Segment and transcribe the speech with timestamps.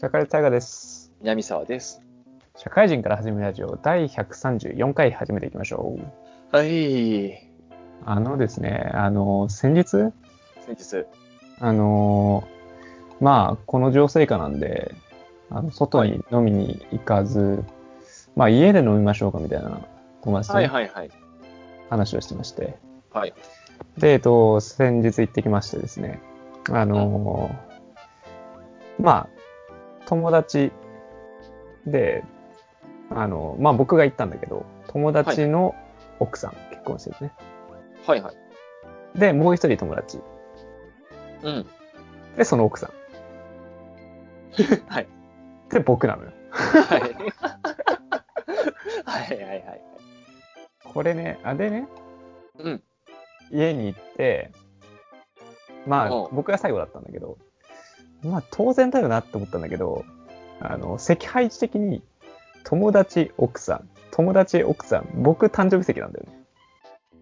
[0.00, 1.12] 社会大河です。
[1.20, 2.00] 南沢です。
[2.56, 6.56] 社会人から始めるラジオ第134回始めていきましょう。
[6.56, 7.46] はい。
[8.06, 9.84] あのですね、あの、先日、
[10.64, 11.04] 先日。
[11.58, 12.48] あの、
[13.20, 14.94] まあ、この情勢下なんで、
[15.50, 17.62] あの外に飲みに行かず、
[18.34, 19.86] まあ、家で飲みましょうかみたいな
[20.22, 21.10] 友達とはね、いはいはい。
[21.90, 22.78] 話をしてまして。
[23.12, 23.34] はい。
[23.98, 26.22] で、えっと、先日行ってきましてですね、
[26.70, 27.54] あの、
[28.98, 29.39] まあ、
[30.10, 30.72] 友達
[31.86, 32.24] で、
[33.10, 35.76] あの、まあ僕が行ったんだけど、友達の
[36.18, 37.32] 奥さん、結婚してるね。
[38.04, 38.36] はいはい。
[39.18, 40.18] で、もう一人友達。
[41.44, 41.66] うん。
[42.36, 42.90] で、その奥さん。
[44.88, 45.06] はい。
[45.70, 46.32] で、僕なのよ。
[46.50, 47.00] はい。
[49.06, 49.80] はいはいはい。
[50.92, 51.86] これね、あ、でね、
[52.58, 52.82] うん。
[53.52, 54.50] 家に行って、
[55.86, 57.38] まあう、ん僕が最後だったんだけど、
[58.22, 60.04] まあ当然だよなって思ったんだけど、
[60.60, 62.02] あの、席配置的に、
[62.64, 66.40] 友達、奥さん、友達、奥さん、僕誕生日席なんだよね。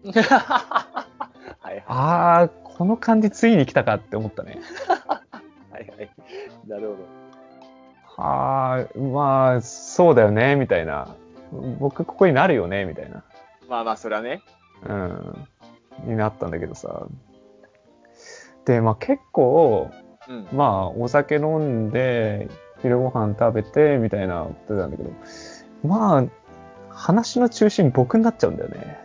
[0.21, 1.83] はいはい。
[1.87, 4.59] あー、この感じついに来たかって思ったね。
[5.71, 6.09] はいはい。
[6.67, 7.19] なるほ
[8.21, 11.15] あー、まあ、そうだよね、みたいな。
[11.79, 13.23] 僕ここになるよね、みたいな。
[13.61, 13.69] ど。
[13.69, 14.41] まあまあ、それはね。
[14.85, 15.47] うん。
[16.03, 17.07] になったんだけどさ。
[18.65, 19.89] で、まあ結構、
[20.29, 20.47] うん。
[20.53, 22.47] まあ、お酒飲んで、
[22.81, 25.11] 昼ご飯食べて、みたいなことなんだけど、
[25.83, 26.23] まあ、
[26.89, 28.97] 話の中心僕になっちゃうんだよね。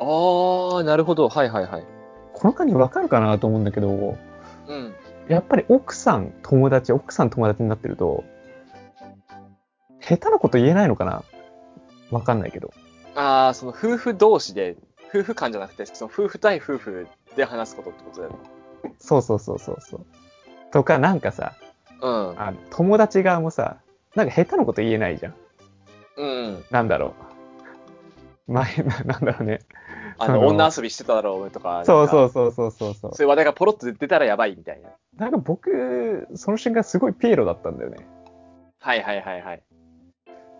[0.00, 1.28] ああ、なるほど。
[1.28, 1.84] はいはいはい。
[2.32, 4.94] この感じわかるかなと思うんだけど、うん。
[5.28, 8.24] やっぱり奥さん友達、奥さん友達になってると、
[10.00, 11.24] 下手なこと言えないのかな？
[12.10, 12.70] わかんないけど。
[13.14, 14.76] ああ、その夫婦同士で、
[15.12, 18.38] 夫婦間じゃなくて、その夫婦対夫婦で話すことってことだよね。
[18.98, 20.06] そうそうそうそうそう。
[20.72, 21.54] とか、なんかさ、
[22.00, 22.40] うん。
[22.40, 23.78] あの友達側もさ、
[24.14, 25.34] なんか下手なこと言えないじゃん。
[26.16, 26.64] うん。
[26.70, 27.14] なんだろ
[28.48, 28.52] う。
[28.52, 29.60] 前、な なんだろうね。
[30.18, 31.84] あの女遊びしてただろうとか。。
[31.84, 33.14] そうそううそうそうそうそう。
[33.14, 34.90] そういう話題がポロッと出たらやばいみたいな。
[35.16, 37.98] なんか僕、その瞬間すごいピエロだったんだよね。
[38.80, 39.62] はいはいはいはい。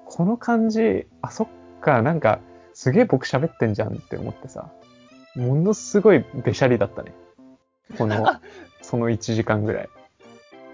[0.06, 1.48] この感じ、あ、そっ
[1.80, 2.40] か、なんか、
[2.72, 4.70] すげえ僕喋ってんじゃんって思ってさ、
[5.34, 7.12] ものすごいべしゃりだったね。
[7.96, 8.26] この、
[8.82, 9.88] その1時間ぐらい。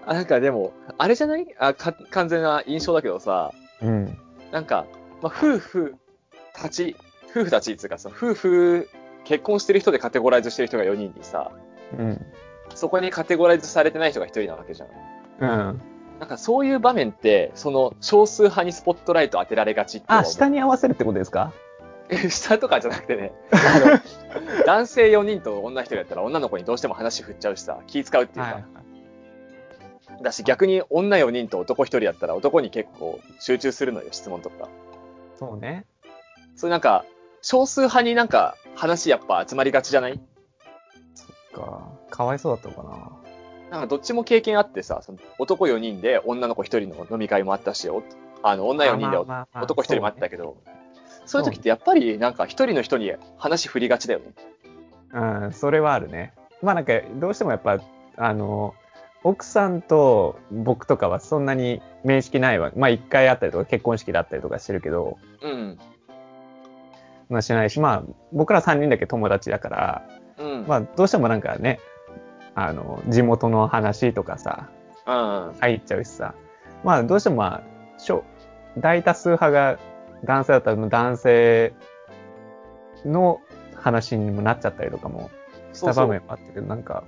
[0.05, 1.47] あ、なんかでも、あれじゃない？
[1.57, 4.17] あか完全な印象だけどさ、うん。
[4.51, 4.85] なんか、
[5.21, 5.95] まあ、夫婦
[6.53, 6.95] たち、
[7.31, 8.89] 夫婦たちっていうかさ、夫婦、
[9.23, 11.51] 結婚してる人でカテゴライズしてる人が4人にさ、
[11.97, 12.25] うん。
[12.73, 14.89] そこにカテゴライズされてない人が1人なわけじゃん。
[15.39, 15.81] うん。
[16.19, 21.51] なんかそういう場面って、その少数派にスポットライト当てられがちってあ、下に合わせるってことですか？
[21.53, 21.64] え
[22.29, 23.33] 下とかじゃなくてね、
[24.65, 28.61] 男性4人と女1人だったら女の子にどうしても話振っちゃうしさ、気使うっていうか、
[30.21, 34.69] だし逆に女4人と男1人だったら男に結構集中するのよ、質問とか。
[35.35, 35.85] そうね。
[36.55, 37.05] そうなんか、
[37.41, 40.19] 少数派になんか話やっぱ集まりがちじゃない？
[41.15, 41.89] そっか。
[42.09, 43.11] かわいそうだったのか
[43.71, 48.03] なんかどっちも経験あってさ、その男4人で女の子1人の飲み会もあったし、お
[48.43, 48.93] あの女な。
[48.93, 50.43] 4人でまあまあまあ男1人もあったけど。
[50.43, 50.57] ど、
[51.25, 54.33] そういう時ってやっぱりなんか1人の人に話振りがちだよね。
[55.13, 56.33] うん、それはあるね。
[56.61, 57.79] まあなんか、どうしてもやっぱ、
[58.17, 58.73] あの、
[59.23, 62.71] 奥さんと僕とかはそんなに面識ないわ。
[62.75, 65.79] まあ一回会ったりとか結婚式だったりとかしてるけど、うん。
[67.29, 70.03] まあしないし、まあ僕ら3人だけ友達だから、
[70.37, 70.65] うん。
[70.67, 71.79] まあどうしてもなんかね、
[72.53, 74.69] あの、地元の話とかさ、
[75.05, 75.59] あ、うん。
[75.59, 76.35] 入っちゃうしさ、
[76.83, 77.75] まあどうしてもまあ、
[78.77, 79.79] 大多数派が
[80.23, 81.73] 男性だったら男性
[83.05, 83.41] の
[83.75, 85.29] 話にもなっちゃったりとかも
[85.73, 87.03] した場面もあったけど、なんか、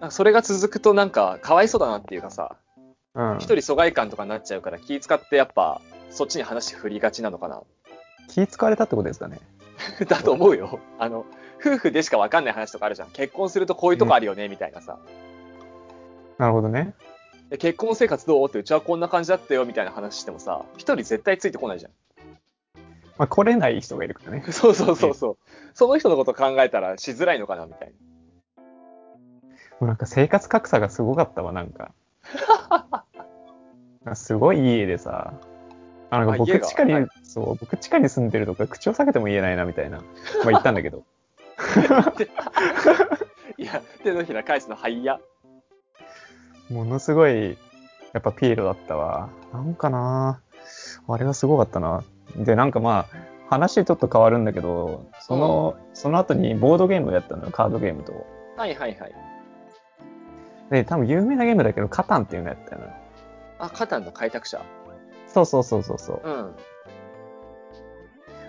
[0.00, 2.56] なんかそれが続くとなんかかわいそうだなっていうかさ、
[3.14, 3.36] うん。
[3.38, 7.62] 一人疎外感とかになっちゃうから気使ってやっぱそっちに話振りがちなのかな。
[8.28, 9.38] 気使われたってことですかね。
[10.08, 10.78] だと思うよ。
[10.98, 11.26] あの、
[11.60, 13.10] 夫婦でしかわかんない話とかあるじゃん。
[13.10, 14.98] 結婚するとこういうとこあるよね、みたいなさ。
[16.38, 16.94] なるほどね。
[17.50, 18.48] で結婚生活どう？
[18.48, 21.88] ってうちはこんな感じだったよ、みたいな話してもさ、一人絶対ついてこないじゃ
[23.18, 24.38] まあ来れない人がいるからね。
[24.38, 24.42] ん。
[24.52, 25.36] そうそうそうそう。
[25.72, 27.92] その人のこと考えたらしづらいのかな、みたい
[28.58, 28.62] も
[29.82, 31.92] うなんか生活格差がすごかったわ、なんか。
[34.14, 35.34] すごいいい家でさ、
[36.10, 39.98] あなんかあ家が僕地下に、はいそう、僕地下に住んでるとか口を下げても言えないなみたいな。
[39.98, 40.04] ま
[40.46, 41.04] あ 言ったんだけど。
[41.88, 42.12] な。
[43.56, 45.20] いや、手のひら返すのはいや。
[46.70, 47.56] ものすごい、
[48.12, 49.28] やっぱピエロだったわ。
[49.52, 50.40] なんかな
[51.08, 52.02] あれはすごかったな。
[52.36, 53.16] で、なんかまあ、
[53.48, 58.26] 話ちょっと変わるんだけど、その、その後にボードゲームをやったのよ、カードゲームと。
[58.56, 59.14] はいはいはい。
[60.70, 62.90] で、多分有名なゲームだけど、カタンっていうのやったのよ。
[63.58, 64.60] あ、カタンの開拓者？
[65.26, 66.20] そうそうそうそうそう。
[66.24, 66.54] うん。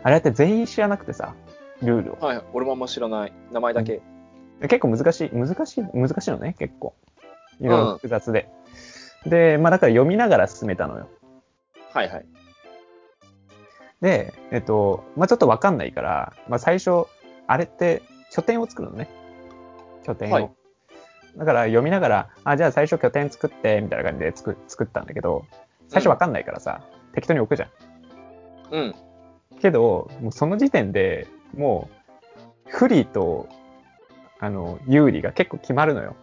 [0.03, 1.35] あれって全員知らなくてさ、
[1.81, 2.17] ルールを。
[2.19, 2.41] はい。
[2.53, 3.33] 俺もあんま知らない。
[3.51, 4.01] 名前だけ。
[4.61, 6.95] 結構難しい、難しい、難しいのね、結構。
[7.59, 8.49] いろいろ複雑で。
[9.25, 11.09] で、まあだから読みながら進めたのよ。
[11.91, 12.25] はいはい。
[14.01, 17.05] で、えっと、まあちょっとわかんないから、まあ最初、
[17.47, 18.01] あれって
[18.31, 19.09] 拠点を作るのね。
[20.03, 20.33] 拠点を。
[20.33, 20.49] はい
[21.37, 25.45] だから読みながら、あ、じゃあ最初拠点作って、みたいな感じで作作ったんだけど、
[25.89, 26.81] 最初わかんないからさ、
[27.13, 27.69] 適当に置くじゃん。
[28.71, 28.95] うん。
[29.59, 33.47] けど、もうその時点でもう、不利と、
[34.39, 36.15] あの、有利が結構決まるのよ。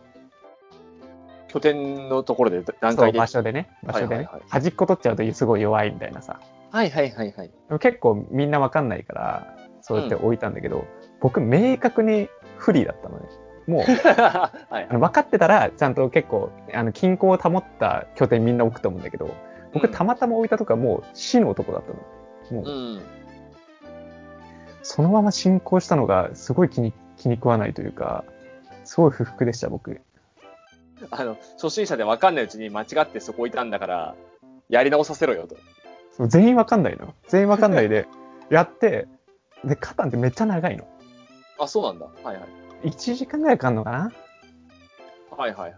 [1.48, 3.18] 拠点のところで段階で。
[3.18, 3.68] 場所でね。
[3.82, 4.14] 場所でね。
[4.16, 6.40] はいはいはい端っこ取っちゃうとすごい弱いみたいなさ。
[6.72, 7.48] はいはいはいはい。
[7.48, 10.86] でも結構みんなわかんないから、そうやって置いたんだけど、
[11.20, 13.28] 僕明確に不利だったのね。
[13.66, 19.30] もう、 はい分かってたら、ちゃんと結構、あの、均衡を保った拠点みんな置くと思うんだけど、
[19.74, 22.62] 僕うんたまたま置いたとこはもう死の男だったの。
[22.62, 23.02] もう、うん。
[24.82, 28.25] そのまま進行したのがすごい気に気に食わないというか、
[28.84, 30.00] すごい不服でした、僕。
[31.10, 34.14] あの、初心者で分かんないうちに間違ってそこいたんだから、
[34.68, 35.56] やり直させろよと。
[36.19, 37.14] 全員わかんないの。
[37.29, 38.06] 全員わかんないで、
[38.50, 39.09] やって、
[39.64, 40.87] で、カタンってめっちゃ長いの。
[41.59, 42.06] あ、そうなんだ。
[42.23, 42.43] はいは
[42.82, 42.88] い。
[42.88, 44.12] 1時間ぐらいかかんのかな？
[45.37, 45.75] はいはい。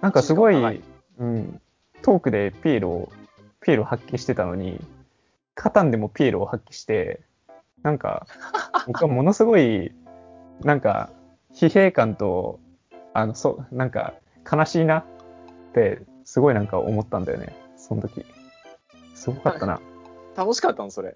[0.00, 0.82] なんかすごい、
[1.18, 1.60] うん、
[2.02, 3.12] トークでピエロを、
[3.60, 4.80] ピエロを発揮してたのに、
[5.54, 7.20] カタンでもピエロを発揮して、
[7.82, 8.26] なんか、
[8.86, 9.92] 僕はものすごい、
[10.62, 11.10] なんか、
[11.52, 12.60] 疲弊感と、
[13.12, 14.14] あの、そう、なんか、
[14.50, 15.04] 悲しいなっ
[15.74, 18.24] て、すごいなんか思ったんだよね、その時。
[19.20, 19.74] すごかったな。
[19.74, 19.78] い
[20.36, 21.14] 楽しかったのそれ。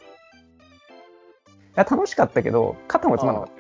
[1.75, 3.51] や、楽しかったけど、カタンはつまんなかっ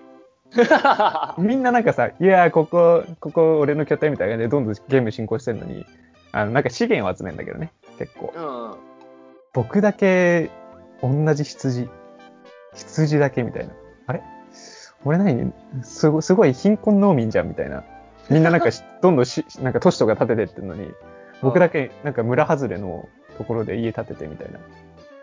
[0.68, 0.78] た。
[0.78, 5.84] はみんななんかさ、いやー、ここ、ここ俺の拠点みたいな感じでどんどんゲーム進行してるのに、
[6.32, 8.32] あの、なんか資源を集めるんだけどね、結構。
[8.36, 8.74] うん。
[9.52, 10.50] 僕だけ
[11.02, 11.88] 同じ羊。
[12.74, 13.72] 羊だけみたいな。
[14.06, 14.22] あれ？
[15.04, 15.52] 俺何？
[15.82, 17.84] すごすごい貧困農民じゃんみたいな。
[18.30, 20.92] みんななんかし どんどんし、なんか都市とか建ててってんのに、
[21.42, 23.08] 僕だけなんか村外れの
[23.38, 24.58] ところで家建ててみたいな。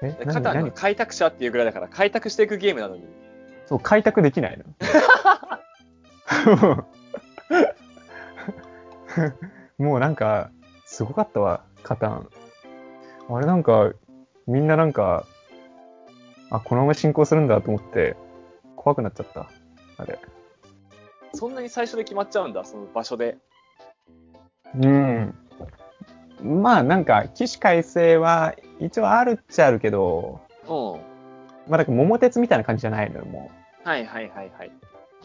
[0.04, 3.04] えカタンの開拓者っていうぐらいだから、開拓していくゲームなのに。
[3.68, 4.66] そう、開拓できないの。
[9.86, 10.50] もうなんか、
[10.86, 12.30] すごかったわ、カタン。
[13.30, 13.92] あれなんか、
[14.48, 15.26] みんななんか、
[16.50, 18.16] あ、このまま進行するんだと思って、
[18.76, 19.50] 怖くなっちゃった。
[19.98, 20.20] あれ。
[21.34, 23.38] そんなに最初で決まっちゃうんだ、その場所で。
[24.76, 25.36] うん。
[26.44, 31.02] まあなんか、起死回生は一応あるっちゃあるけど、うん。
[31.70, 33.52] まあなんか桃鉄みたいな感じじゃないのよ、も
[33.86, 33.88] う。
[33.88, 34.72] はいはいはいはい。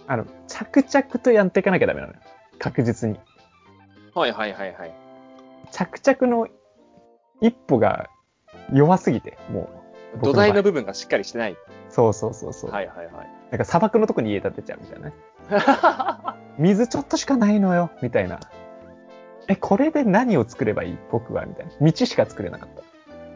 [0.06, 2.20] あの、着々とやっていかなきゃダメなのよ。
[2.58, 3.18] 確実に。
[4.14, 4.94] はいはいはいはい。
[5.72, 6.48] 着々の
[7.40, 8.08] 一歩が
[8.72, 9.68] 弱すぎて、も
[10.14, 10.24] う。
[10.24, 11.56] 土台の部分がしっかりしてない。
[11.90, 12.70] そうそうそうそう。
[12.70, 13.30] はいはいはい。
[13.50, 15.14] なんか砂漠のとこに家建てちゃうみたいなね。
[16.58, 18.40] 水ちょっとしかないのよ、みたいな。
[19.48, 20.98] え、これで何を作ればいい？
[21.10, 21.72] 僕は、みたいな。
[21.80, 22.82] 道しか作れなかった。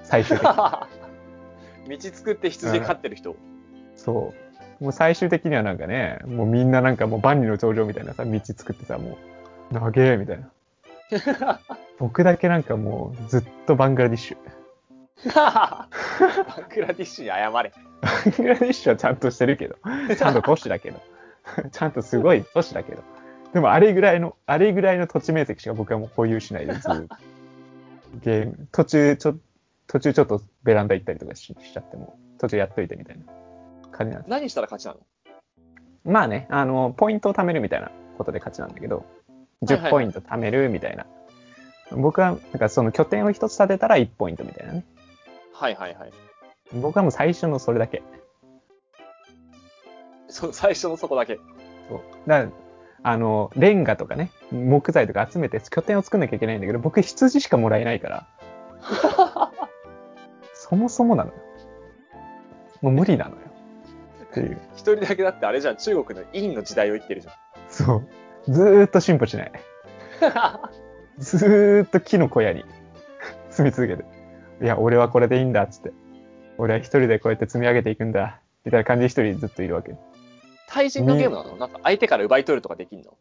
[0.03, 0.55] 最終的に。
[1.99, 3.37] 道作って羊飼ってる人。
[3.97, 4.33] そ
[4.81, 4.85] う。
[4.85, 9.19] もう最終的にはなんかね、もうみんななんかもう万里の長城みたいなさ、道作ってさ、も
[9.71, 10.51] う、長え、みたいな。
[11.99, 15.35] 僕だけなんかもうずっとバングラディッシュ。
[15.35, 15.89] バ
[16.59, 17.73] ングラディッシュに謝れ。
[18.01, 19.77] バングラディッシュはちゃんとしてるけど、
[20.17, 21.01] ちゃんと都市だけど、
[21.73, 23.03] ちゃんとすごい都市だけど。
[23.55, 27.17] でもあれぐらいの、あれぐらいの土地面積しか僕はもう保有しないでずっと
[28.23, 29.35] ゲーム、途中ちょ、
[29.87, 33.25] 途中ちょっとベランダ行ったりとかししちゃっても、途中やっといてみたいな
[33.91, 34.31] 感じなんです。
[34.31, 35.01] 何したら勝ちなの？
[36.05, 39.21] まあね、あの、ポイントを貯めるみたいなことで勝ちなんだけど、はいはい
[39.63, 41.07] 10ポイント貯めるみたいな。
[41.93, 44.85] 僕は、なんかその拠点を一つ建てたら1ポイントみたいなね。
[45.53, 46.13] はいはいはい。
[46.73, 48.03] 僕はもう最初のそれだけ。
[50.29, 51.39] そ 最初のそこだけ。
[51.89, 52.01] そう。
[52.27, 52.51] だから
[53.03, 58.27] あの、レンガとかね、木材とか集めて拠点を作んなきゃいけないんだけど、僕羊しかもらえないから。
[60.53, 61.37] そもそもなのよ。
[62.83, 63.37] もう無理なのよ。
[64.25, 64.59] っていう。
[64.75, 67.29] 一人だけだってあれじゃん、中国の陰の時代を生きてるじ
[67.69, 68.03] そ
[68.47, 68.53] う。
[68.53, 69.53] ずーっと進歩しない。
[70.23, 70.71] ゃん。
[71.19, 72.65] ずーっと木の小屋に
[73.51, 74.05] 住み続けて。
[74.63, 75.93] いや、俺はこれでいいんだ、っつって。
[76.59, 78.41] 俺は一人でこうやって積み上げていくんだ。
[78.65, 79.95] みたいな感じで一人ずっといるわけ。
[80.71, 81.57] 対人のゲームなの？
[81.57, 83.17] なんか相手から奪い取るとかできんの？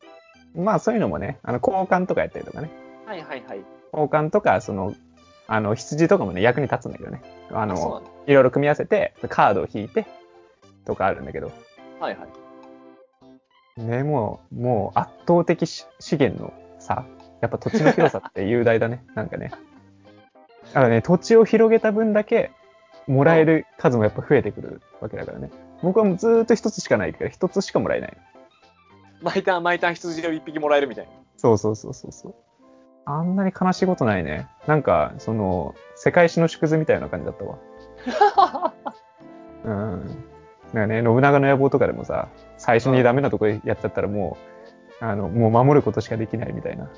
[0.56, 2.70] まあそういうのもね、あの、交換とかやったりとかね。
[3.06, 3.62] はいはいはい。
[3.92, 4.94] 交換とか、その、
[5.48, 7.22] あの、羊とかもね、役に立つんだけどね。
[7.52, 8.04] あの。
[8.28, 10.06] いろいろ組み合わせて、カードを引いて、
[10.86, 11.52] とかあるんだけど。
[12.00, 12.26] はいは
[13.78, 13.82] い。
[13.82, 17.06] ね、もう、もう圧倒的し資源の差
[17.42, 19.04] やっぱ土地の広さって雄大だね。
[19.16, 19.52] なんかね。
[20.68, 22.52] だからね、土地を広げた分だけ、
[23.08, 25.50] もらえる数もやっぱ増えてくるわけだからね。
[25.82, 28.18] 僕はもうずーっと一つしかないから、一つしかもらえない。
[29.22, 31.12] 毎ターン毎ターン羊を一匹もらえるみたいな。
[31.38, 32.36] そうそうそうそうそう。
[33.06, 34.48] あんなに悲しいことないね。
[34.68, 38.74] なんか、その、世界史の縮図みたいな感じだったわ。
[39.66, 40.24] うん。
[40.74, 44.38] なんかね、信長の野望とかでもさ、最初にダメなとこやっちゃったらも
[45.02, 46.90] う、あの、もう守ることしかできないみたいな。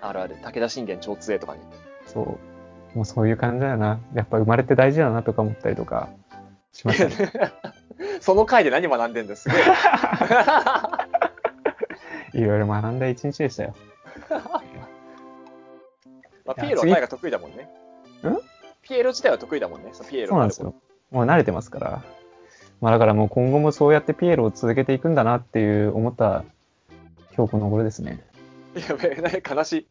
[0.00, 0.36] あるある。
[0.42, 1.60] 武田信玄超強いとかね。
[2.06, 2.96] そう。
[2.96, 4.00] もうそういう感じだよな。
[4.14, 6.10] やっぱ生まれて大事だなとか思ったりとか
[6.74, 7.52] しましたね。
[8.20, 9.48] その回で何学んでんです？
[9.48, 9.60] ごい。
[12.34, 13.74] いろいろ学んだ一日でしたよ。
[16.44, 17.62] まあ、ピエロは大が得意だもんね。
[17.62, 17.68] ん？
[18.82, 19.90] ピエロ自体は得意だもんね。
[19.92, 20.74] そうピエロそうなんですよ。
[21.10, 22.02] もう慣れてますから。
[22.80, 26.44] まあだからもう今後もそうやってピエロを続けていくんだなっていう思った
[27.36, 28.20] 今日この頃ですね。
[28.88, 29.88] やべえ、な悲しい。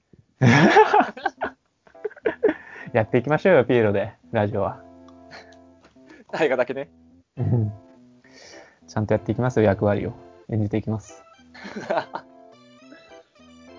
[2.92, 4.83] やっていきましょうよ、ピエロで、ラジオは。
[6.34, 6.90] 大河だけね。
[7.38, 7.72] うん
[8.88, 10.14] ちゃんとやっていきますよ、役割を。
[10.50, 11.24] 演じていきます。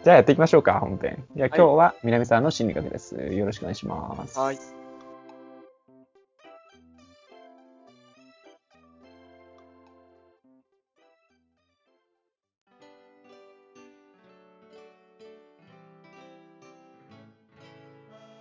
[0.03, 1.25] じゃあやっていきましょうか、本編。
[1.37, 3.17] じゃあ今日は南さんの心理学です。
[3.17, 4.39] よろしくお願いします。
[4.39, 4.59] はい。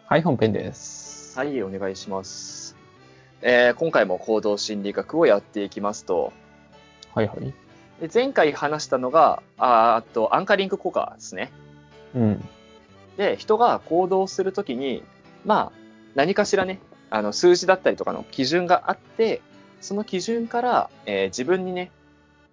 [0.07, 1.37] はい、本編です。
[1.37, 2.62] はい、お願いします。
[3.45, 6.31] えー今回も行動心理学をやっていきますと、
[7.13, 7.53] はいはい。
[8.01, 11.51] で前回話したのが、あと、アンカリング効果ですね。
[12.15, 12.49] うん。
[13.17, 15.03] で、人が行動するときに、
[15.45, 15.79] まあ、
[16.15, 19.41] 何かしらね、あの、数字だったりとかの基準があって、
[19.81, 21.91] その基準から、えー自分にね、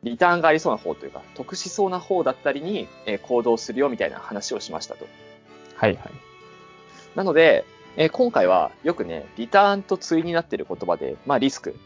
[0.03, 5.07] リターンがありそうな方というか、得しそうな方だったりに、えー行動するよみたいな話をしましたと。
[5.77, 6.11] はいはい。
[7.15, 7.65] なので、
[7.97, 11.77] えー今回はよくね、リターンと対になっている言葉で、まあリスク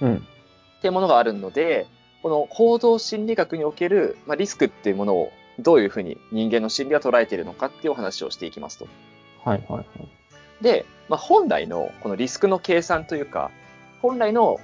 [0.00, 0.16] うん。
[0.16, 1.86] っていうものがあるので、
[2.22, 8.86] この行動心理学における、まあ、リスクっていうものをどういうふうに人間の心理が捉えているのかっていうお話をしていきますと。
[9.44, 9.86] はいはいはい。
[10.62, 13.50] で、まあ、本来のこのリスクの計算というか、
[14.00, 14.58] 本来の、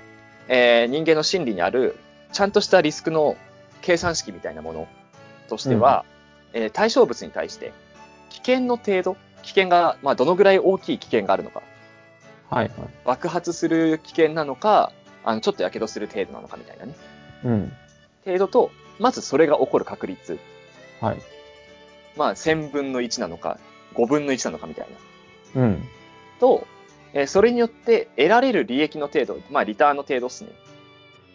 [0.48, 1.96] えー人間の心理にある
[2.32, 3.36] ちゃんとしたリスクの
[3.82, 4.88] 計算式みたいなもの
[5.48, 6.04] としては、
[6.52, 7.72] えー対象物に対して
[8.30, 11.62] 危険の程度、危険が、まあ、どのぐらい大きい危険があるのか、
[12.50, 12.88] はいはい。
[13.04, 14.92] 爆発する危険なのか、
[15.24, 16.94] あのちょっと火傷する程度なのかみたいなね。
[17.44, 17.72] うん。
[18.24, 20.38] 程度と、まずそれが起こる確率。
[21.00, 21.18] はい。
[22.16, 23.58] まあ、1000分の1なのか、
[23.94, 24.86] 5分の1なのかみたい
[25.54, 25.62] な。
[25.62, 25.88] うん。
[26.40, 26.66] と、
[27.14, 30.50] えーそれによって得られる利益の程度、まあ、リターンの程度ですね。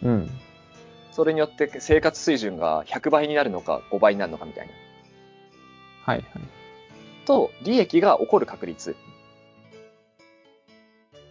[0.02, 0.30] うん。
[1.10, 4.72] それによって生活水準が100倍になるのか、5倍になるのかみたいな。
[6.04, 6.42] はいはい。
[7.24, 8.96] と、利益が起こる確率。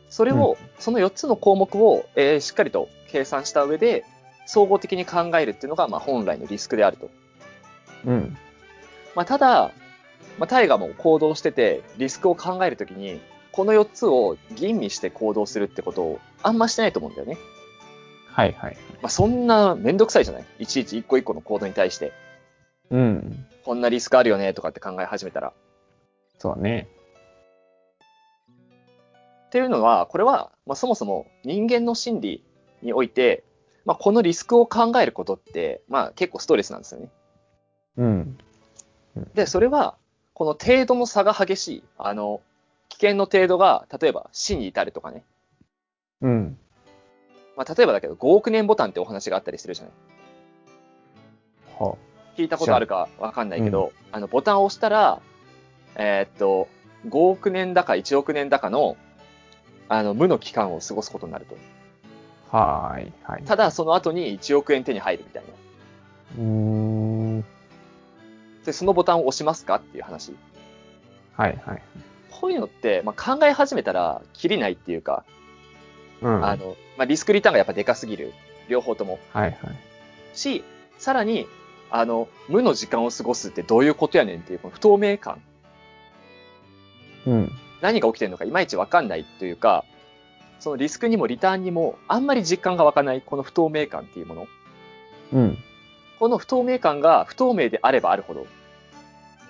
[0.09, 4.05] それを、その4つの項目を、えーしっかりと計算した上で、
[4.45, 7.09] 総合的に考えるっていうのが、まあ、本来のリスクであると。
[8.05, 8.37] うん。
[9.15, 9.71] まあ、ただ、
[10.37, 13.21] まあ、タイガも行動してて、リスクを考えるときに、
[13.51, 17.37] この4つを吟味して行動するってことをあんましてないと思うんだよね。
[18.31, 18.77] はいはい。
[19.01, 20.45] まあ、そんなめんどくさいじゃない？
[20.59, 22.13] いちいち一個一個の行動に対して、
[22.89, 23.45] うん。
[23.63, 25.53] こんなリスクあるよねとかって考え始めたら。
[26.43, 26.89] そうだね。
[29.47, 32.43] っていうのは、これは、まあ、そもそも人間の心理
[32.81, 33.45] において、
[33.85, 37.09] まあ、このリスクを考えることって、まあ、結構ストレスなんですよね。
[37.95, 38.37] うん。
[39.33, 39.95] で、それは、
[40.33, 42.41] この程度の差が激しい、あの、
[42.89, 45.23] 危険の程度が、例えば死に至るとかね。
[46.19, 46.57] うん。
[47.55, 49.93] まあ、例えばだけど、5億年ボタンってお話があったりするじゃない。
[51.79, 51.95] は
[52.35, 55.21] 聞いたことあるかわかんないけど、あの、ボタンを押したら、
[55.95, 56.67] えーっと、
[57.07, 58.97] 5億年だか1億年だかの、
[59.89, 61.55] あの、無の期間を過ごすことになると。
[62.51, 62.57] あ。
[62.57, 63.13] はーい。
[63.23, 63.43] はい。
[63.43, 65.49] ただ、その後に1億円手に入るみたいな。
[66.37, 67.45] うーん。
[68.65, 70.33] で、そのボタンを押しますかっていう話。
[71.35, 71.81] はいはい。
[72.31, 75.25] こういうのって、まあ、考え始めたら、きりないっていうか、
[76.21, 76.45] うん。
[76.45, 78.33] あの、まあ、リスクリターンがやっぱでかすぎる。
[78.69, 79.19] 両方とも。
[79.33, 79.57] はいはい。
[80.33, 80.63] し、
[80.97, 81.47] さらに、
[81.91, 85.41] あの、無の時間を過ごすってどういうことやねんっていう、この不透明感。
[87.27, 87.51] うん。
[87.81, 89.85] 何が起きてるのかいまいちわかんないというか、
[90.59, 94.47] そのリスクにもリターンにもあんまり実感が湧かないこの不透明感っていうもの。
[95.33, 95.57] うん。
[96.19, 98.49] この不透明感が不透明であればあるほど、はい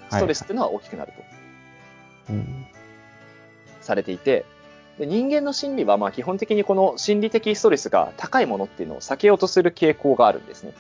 [0.10, 1.14] ストレスっていうのは大きくなる
[2.28, 2.68] とうん。
[3.82, 4.46] されていて、
[5.00, 10.74] で人間の心理はまあ基本的にこの心理的ストレスが高いものっていうのを避けようとする傾向があるんですね。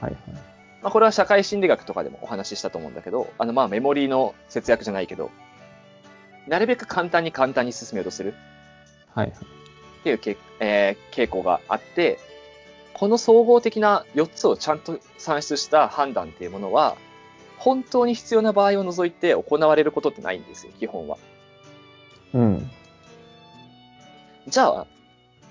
[0.00, 0.20] はいはい。
[0.82, 5.30] まあ、これは社会心理学とかでもお話ししたと思うんだけど、あの、まあ、メモリーの節約じゃないけど、
[6.50, 8.34] なるべく簡単に簡単に進めようとする
[9.14, 9.28] はい。
[9.28, 9.32] っ
[10.02, 12.18] ていうけ、えー傾向があって、
[12.92, 16.96] この総合的な4つをちゃんと算出した判断っていうものは、
[17.56, 21.18] 本当に必要な場合を除いて行われることってないんですよ、基本は。
[22.34, 22.70] うん。
[24.48, 24.86] じゃあ、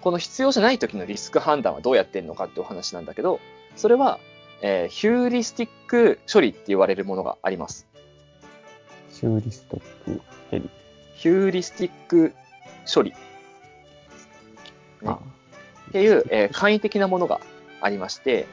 [0.02, 3.40] この必要じゃない時のリスク判断はどうやってんのかってお話なんだけど、
[3.78, 4.20] それは、
[4.62, 7.88] えーヒューリスティック処理って言われるものがあります。
[9.12, 10.70] シューリストップヘリ。
[11.20, 12.34] ヒューリスティック
[12.92, 13.18] 処理ね
[15.06, 15.20] あ
[15.90, 17.42] っていう、えー簡易的なものが
[17.82, 18.48] ありまして、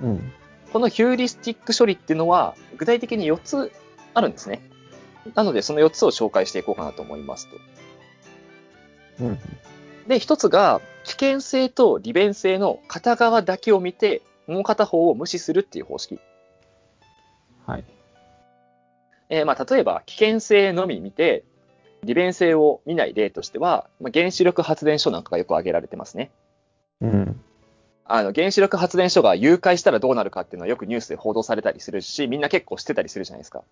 [0.00, 0.32] うん。
[0.72, 3.72] このヒューリスティック処理っていうのは、具体的に4つ
[4.14, 4.62] あるんですね。
[5.34, 7.48] なので、その4つを紹介していこうかなと思います
[9.18, 9.24] と。
[9.24, 9.38] うん。
[10.06, 16.20] で、1つが、危険性と利便性の片側だけを見て、もう片方を無視するっていう方式。
[17.66, 17.84] はい。
[19.30, 21.44] えーまあ、例えば、危険性のみ見て、
[22.04, 26.30] 利便性を見ない例としては、まあ、原子力発電所なんかがよく挙げられてますね。
[27.00, 27.40] うん。
[28.04, 33.62] あの、原子力発電所が誘拐したらどうなるかっていうのはよくニュースで報道されたりするし、みんな結構知ってたりするじゃないですか。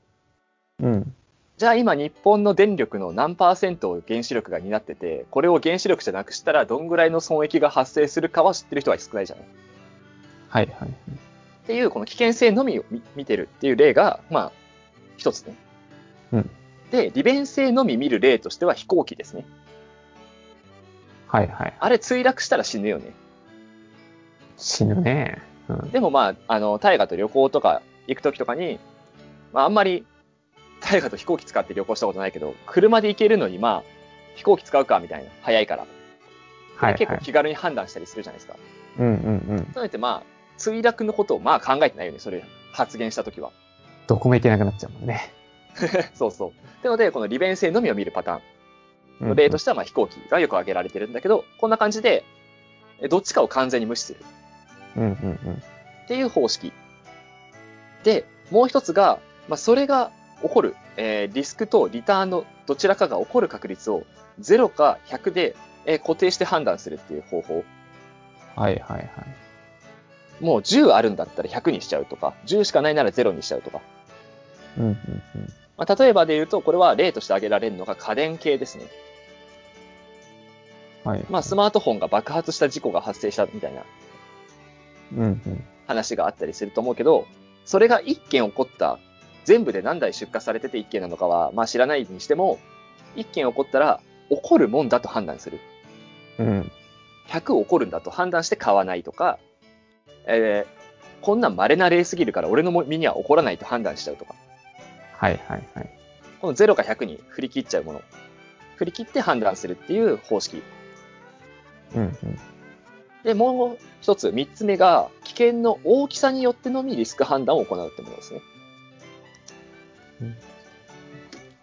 [0.83, 1.15] うん。
[1.57, 9.47] じゃあ今日本の電力の何パーセントを原子力が担ってて、これを原子力じゃなくしたらどんぐらいの損益が発生するかは知ってる人は少ないじゃない。
[10.49, 10.89] はいはい。
[10.91, 14.53] っていう、この危険性のみを見見てるっていう例が、まあ、
[15.17, 15.55] 一つね。
[16.33, 16.51] うん
[16.91, 19.45] で、利便性のみ見る例としては飛行機ですね。
[21.29, 21.75] はいはい。
[21.79, 23.13] あれ墜落したら死ぬよね。
[24.57, 25.43] 死ぬね。
[25.69, 25.91] うん。
[25.91, 28.79] でもまあ、あの、大河と旅行とか行くときとかに、
[29.53, 30.07] まああんまり
[30.81, 33.83] 大河と飛行機使って旅行したことないけど、車で行けるのにまあ、
[34.37, 35.31] 飛行機使うかみたいな。
[35.43, 35.83] 早いから。
[35.83, 35.97] はい
[36.77, 36.95] はい。
[36.99, 38.57] 結構気軽に判断したりするじゃないですか。
[38.99, 39.71] うんうんうん。
[39.75, 40.23] そうやってまあ、
[40.59, 43.51] 墜落のことをまあ考えてないよね、それ発言したときは。
[44.07, 45.33] どこも行けなくなっちゃうもんね。
[46.15, 46.51] そうそう。
[46.51, 46.53] っ
[46.83, 52.25] てので、この利便性のみを見るパターン例としてはまあ飛行機がよく挙げられてるんだけど、こんな感じで、
[53.01, 54.21] えどっちかを完全に無視する
[54.97, 55.63] うんうんうん。
[56.05, 56.73] っていう方式。
[58.05, 60.11] で、もう一つが、まあ、それが
[60.43, 64.05] 起こる、えーリスクとリターンのどちらかが起こる確率を
[64.41, 67.65] 0か100で、えー固定して判断するっていう方法。
[68.55, 69.07] はいはいはい。
[70.41, 73.81] もう10あるんだったら100にしちゃうとか、10しかないなら0にしちゃうとか。
[74.79, 75.49] うんうんうん。
[75.77, 78.85] まあ、例えばで言うと、これは例として挙げられるのが家電系ですね。
[81.05, 81.25] はい。
[81.31, 83.83] まあ、スマートフォンが爆発した事故が発生したみたいな
[85.13, 85.65] うんうん。
[85.87, 87.27] 話があったりすると思うけど、
[87.65, 88.99] それが1件起こった、
[89.45, 92.59] 全部で何台出荷されてて1件なのかは、まあ知らないにしても、
[93.15, 95.61] 1件起こったら、起こるもんだと判断する。
[96.39, 96.73] うん。
[97.29, 99.39] 100起こるんだと判断して買わないとか、
[100.27, 100.77] えー
[101.23, 104.37] こんなん稀な例すぎるから俺の身には起こらないと判断しちゃうとか、
[105.17, 105.91] はいはいはい。
[106.41, 108.03] この0か100に振り切っちゃうもの。
[108.77, 110.63] 振り切って判断するっていう方式。
[111.95, 112.39] うんうん。
[113.25, 118.41] で、もう一つ、三つ目が、危険の大きさによってのみリスク判断を行うってものですね。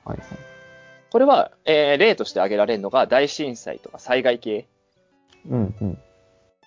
[0.03, 0.27] はいはい。
[1.09, 4.67] これは、えー例として挙げられるのが大震災とか災害系
[5.47, 5.97] うんうん。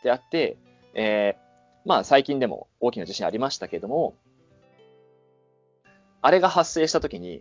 [0.03, 0.57] であって、
[0.95, 1.47] えー
[1.89, 4.15] まあ最近でも大きな地震ありましたけども、
[6.23, 7.41] あれが発生した時に、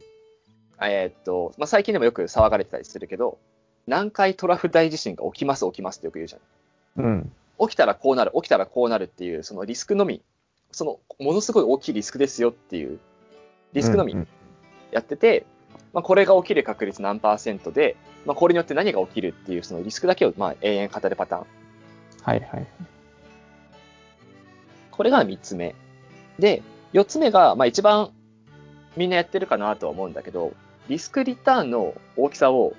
[0.82, 3.38] えーっと、まあ最近でもよく騒がれてたりするけど、
[3.88, 7.04] 南海トラフ大地震が起きます起きますってよく言うじゃん。
[7.04, 7.32] うん。
[7.60, 10.22] 起きたらこうなる、起きたらこうなるっていう、そのリスクのみ、
[10.72, 13.00] そのものすごい大きいリスクですよっていう、
[13.74, 14.28] リスクのみうんうん
[14.92, 15.46] やってて、
[15.94, 21.46] まあ、これが起きる確率何パーセントで、まあ、これによって何が起きるっていうそのリスクだけをまあ永遠語るパターン。
[22.22, 22.68] はいはい。
[24.92, 25.76] これが3つ目。
[26.40, 28.12] で、4つ目が、まあ、一番
[28.96, 30.54] みんなやってるかなとは思うんだけど、
[30.88, 32.74] リスクリターンの大きさを、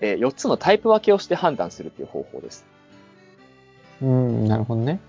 [0.00, 2.66] え4つのタイプ分けをして判断するっていう方法です。
[4.02, 5.00] うん、なるほどね。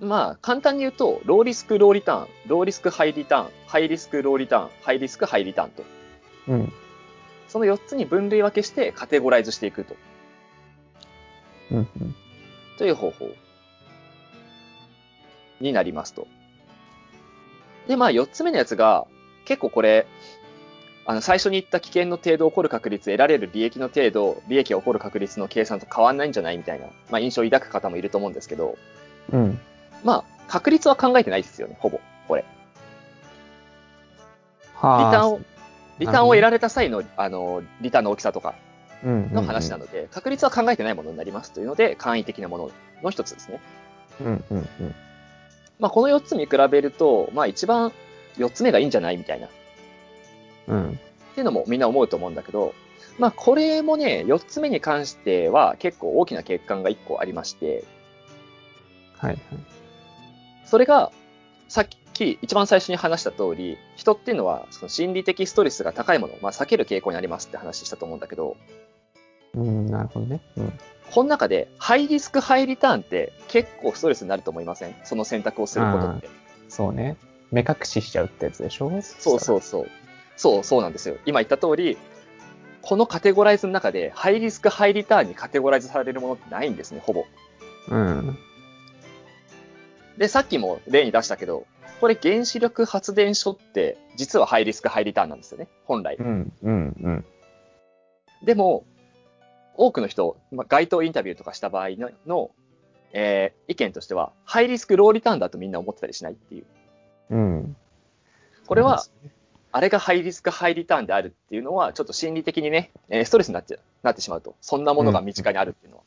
[0.00, 5.84] まあ、簡単に言うと、ローリスク、ローリターン、ローリスク、ハイリターン、ハイリスク、ローリターン、ハイリスク、ハイリターンと。
[6.48, 6.72] うん。
[7.46, 9.94] その4つに分類分けしてカテゴライズしていくと。
[11.70, 12.14] うんうん。
[12.78, 13.28] という方法
[15.60, 16.26] になりますと。
[17.86, 19.06] で、まあ、4つ目のやつが、
[19.52, 20.06] 結構これ、
[21.04, 28.78] あの、最初に言った危険の程度起こる確率、得られる利益の程度、利益が起こる確率の計算と変わんないんじゃないみたいな、まあ、印象を抱く方もいると思うんですけど、
[29.30, 29.60] うん。
[30.04, 32.46] まあ、確率は考えてないですよね、ほぼ、これ。
[34.74, 35.40] はリターンを、
[35.98, 38.54] リターンを得るられた際の、あの、リターンの大きさとか
[39.04, 39.84] の話なの。
[39.84, 42.70] ので、確率は考えてないものになりますというので、簡易的なもの
[43.02, 43.60] の一つですね。
[44.22, 44.94] うんうんうん。
[45.82, 47.92] まあ、この4つに比べると、まあ、一番
[48.36, 49.16] 4つ目がいいんじゃない？
[49.16, 49.48] みたいな。
[50.68, 50.90] うん。
[50.90, 52.74] っていうのもみんな思うと思うんだけど、
[53.18, 57.84] まあ、これもね、4つ目に関しては結構大きな欠陥が1個ありまして、
[59.18, 59.40] はいはい。
[60.64, 61.12] それが、
[61.68, 68.56] さっき一番最初に話した通り、人っていうのはその心理的ストレスが高いものを、まあ、避ける傾向にありますって話したと思うんだけど、
[69.54, 70.40] うん、なるほどね。
[70.56, 70.72] うん。
[71.10, 74.94] この中でハイリスクハイリターンって結構ストレスになると思いません？
[75.04, 76.30] その選択をすることって。
[76.70, 77.16] そうね。
[77.52, 78.90] 目隠ししちゃうってやつでしょ？
[79.02, 79.86] そうそうそう。
[80.36, 81.16] そう、そうなんですよ。
[81.26, 81.96] 今言った通り、
[82.80, 87.24] このカテゴライズの中で、ハイリスク、ハイリターンにカテゴライズされるものってないんですね、ほぼ。
[87.88, 87.94] う。
[87.94, 88.38] うん。
[90.18, 91.66] で、さっきも例に出したけど、
[92.00, 96.22] これ原子力発電所って、実はハイリスク、ハイリターンなんですよね、本来う。
[96.22, 97.24] ん、うん、うん。
[98.42, 98.84] でも、
[99.76, 102.50] 多くの人、まあ、街頭インタビューとかした場合の、の
[103.12, 106.64] えー意見としては、ハイリスク、ローリターンだとみんな思ってたりしないっていう。
[107.32, 107.76] うん。
[108.66, 109.02] これは、
[109.72, 114.54] あれがハイリスク、ハイリターンであるっていうのは、ちょっと心理的にね、えーストレスになってなってしまうと。
[114.60, 116.02] そんなものが身近にあるっていうのは。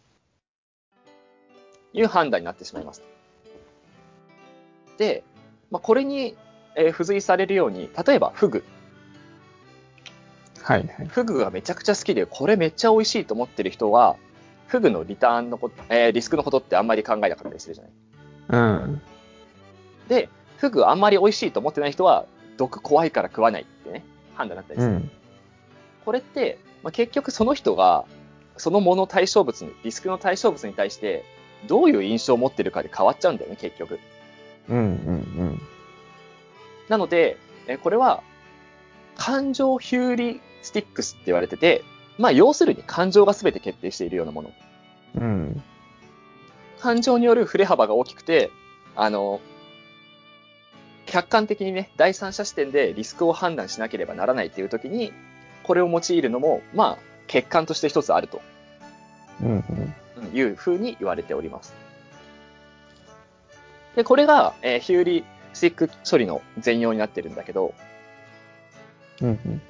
[1.93, 3.01] いう判断になってしまいます。
[4.97, 5.23] で、
[5.71, 6.35] まあ、これに、
[6.75, 8.63] えー付随されるように、例えばフグ。
[10.61, 11.07] はいはい。
[11.07, 14.15] フグがめちゃくちゃ好きで、これめっちゃ美味しいと思ってる人は、
[14.67, 17.93] フグのリターンのこと、えーリスクのことってあんまり考えなかったりするじゃない。
[18.49, 18.57] う
[18.87, 19.01] ん。
[20.07, 22.25] で、フグあんまり美味しいと思ってない人は、
[22.57, 24.03] 毒怖いから食わないってね、
[24.35, 24.93] 判断になったりする。
[24.93, 25.11] うん。
[26.05, 28.05] これって、まあ、結局その人が、
[28.57, 31.25] そのもの対象物に、リスクの対象物に対して、
[31.67, 33.99] どういう印象を持ってるかで変わっちゃうんだよね、結局。
[34.69, 35.61] うん、うん、
[36.89, 37.37] なので、
[37.67, 38.23] えこれは、
[39.17, 41.83] 感情ヒューリスティックスって言われてて、
[42.17, 44.51] まあ、要するに感情が全て決定しているようなもの。
[45.15, 45.23] うん。
[45.23, 45.63] うん。
[46.79, 48.51] 感情による振れ幅が大きくて、
[48.95, 49.41] あの、
[51.15, 55.13] 客観的にね、第三者視点でリスクを判断しなければならないっていう時に、
[55.63, 58.41] これを用いるのも、まあ、欠陥として一つあると
[60.33, 61.73] いうふうに言われております。
[63.95, 67.73] で、これが、えーヒューリスティック処理の全容になってるんだけど、
[69.21, 69.61] うん、うん。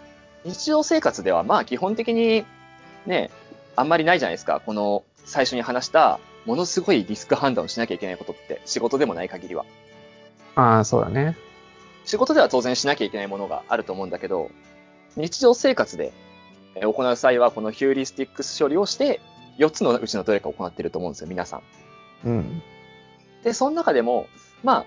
[0.45, 2.43] 日常生活ではまあ基本的に
[3.05, 3.29] ね、
[3.75, 4.63] あんまりないじゃないですか。
[4.65, 9.63] この最初に話した、ものすごいリスク判断をしなきゃいけないことって仕事でもない限りは。
[10.55, 11.37] ああ、そうだね。
[12.05, 14.49] 仕事では当然しなきゃいけないものがあると思うんだけど、
[15.15, 16.13] 日常生活で
[16.75, 19.21] えー行う際はこのヒューリスティックス処理をして、
[19.57, 21.61] 4つのうちのどれかを行っていると思うんですよ、皆さん。
[22.25, 22.61] うん。
[23.43, 24.27] で、その中でも、
[24.63, 24.85] まあ、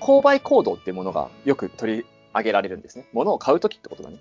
[0.00, 3.06] 購買行動っていうものがよく取り上げられるんですね。
[3.12, 4.16] 物を買うときってことだね。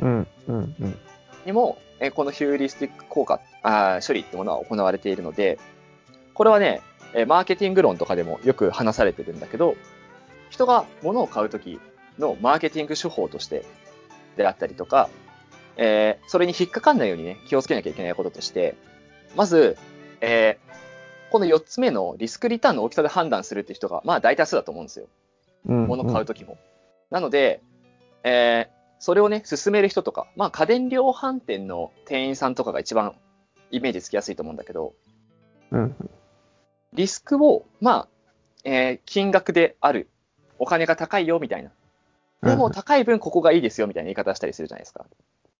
[0.00, 0.98] うん、うん、うん。
[1.46, 5.58] にも、えーこのヒューリスティック効果、あー処理ってものは行われているので、
[6.34, 6.80] これはね、
[7.14, 9.76] えーマーケティング論とかでもよく話されてるんだけど、
[10.52, 11.80] 人が物を買うとき
[12.18, 13.64] のマーケティング手法として
[14.36, 15.08] であったりとか、
[15.76, 18.76] えーそれに引っかかんないようにね、気をつけなきゃいけないこととして、
[19.34, 19.78] まず、
[20.20, 20.72] えー
[21.30, 25.06] この4つ目のリスクリターンの大きさで判断するって人が、まあ大多数だと思うんですよ。
[25.66, 25.86] うん。
[25.86, 26.58] 物買うときも。
[27.10, 27.62] なので、
[28.22, 33.16] えーそれをね、進める人とか、まあ家電量販店の店員さんとかが一番
[33.70, 34.92] イメージつきやすいと思うんだけど、
[35.70, 35.96] うん。
[36.92, 38.08] リスクを、まあ、
[38.64, 40.10] えー金額である。
[40.62, 41.70] お金が高いよ、みたいな。
[42.48, 45.04] でもうん高い分ここがいいですよ、みたいな言い方したりするじゃないですか。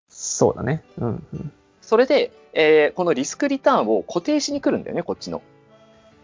[0.07, 0.81] そうだね。
[0.97, 1.51] うん、うん。
[1.81, 5.41] それで、えーこのリスクリターンを固定しに来るんだよね、こっちの。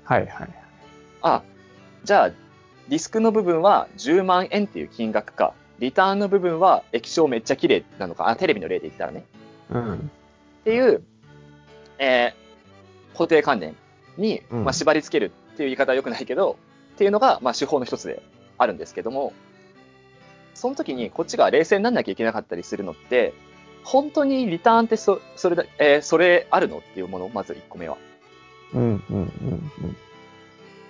[0.05, 0.49] はい、はい。
[1.21, 1.43] あ、
[2.05, 2.31] じゃあ、
[2.87, 9.25] リスクの部分は10万円っていう金額か、リターンの部分は液晶めっちゃ綺麗なのか、あ、テレビの例で言ったらね。
[9.71, 9.95] うん。
[9.95, 11.03] っていう、
[11.97, 12.39] えー
[13.17, 13.75] 固定観念
[14.17, 16.57] に、うんまあ、縛り付けるっていう言い方は良くないけど、
[16.93, 18.21] っていうのが、まあ、手法の一つで
[18.59, 19.33] あるんですけども、
[20.53, 23.33] その時にこっちが冷静にならなきゃいけなかったりするのって、
[23.83, 27.97] 本当にリターンってそそれだ、えーそれあるのっていうもの、まず1個目は。
[28.73, 29.97] うん、うん、うん。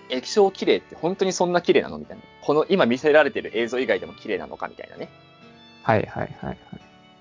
[0.09, 1.99] 液晶綺麗って本当にそんな綺麗なの？
[1.99, 2.23] みたいな。
[2.41, 4.67] この今見せられてる映像以外でも綺麗なのか？
[4.67, 5.09] みたいなね。
[5.83, 6.57] はい、はい、はい、はい。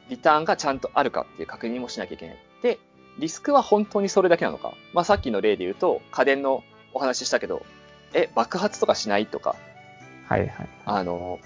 [0.08, 2.38] リターンがちゃんとあるかっていう確認もしなきゃいけない。
[2.62, 2.78] で、
[3.18, 4.72] リスクは本当にそれだけなのか？
[4.94, 7.62] まあさっきの例で言うと、家電のお話ししたけど、
[8.14, 9.54] え、爆発とかしないとか、
[10.28, 10.68] はい、はい。
[10.84, 11.40] あの、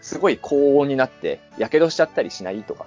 [0.00, 2.86] すごい高温になって、火傷しちゃったりしないとか、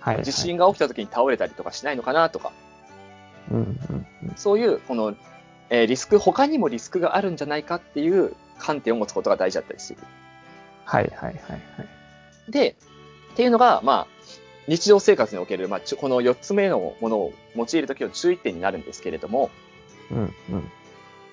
[0.00, 0.24] はい、はい。
[0.24, 2.52] 地震が起きた時に倒れたりとかしないのかなとか、
[3.50, 4.32] うん、うん、うん。
[4.36, 5.14] そういう、この、
[5.70, 10.00] えーリスク、他にもリスクがあるんじゃないかっていう観点を持つことが大事だったりする。
[10.84, 11.62] はい、はい、はい、はい。
[12.50, 12.76] で、
[13.32, 14.06] っていうのが、まあ、
[14.68, 19.50] 日常生活における、まあ、この4つ目のものを用いるときの注意点になるんですけれども、
[20.10, 20.22] うん、う
[20.56, 20.70] ん。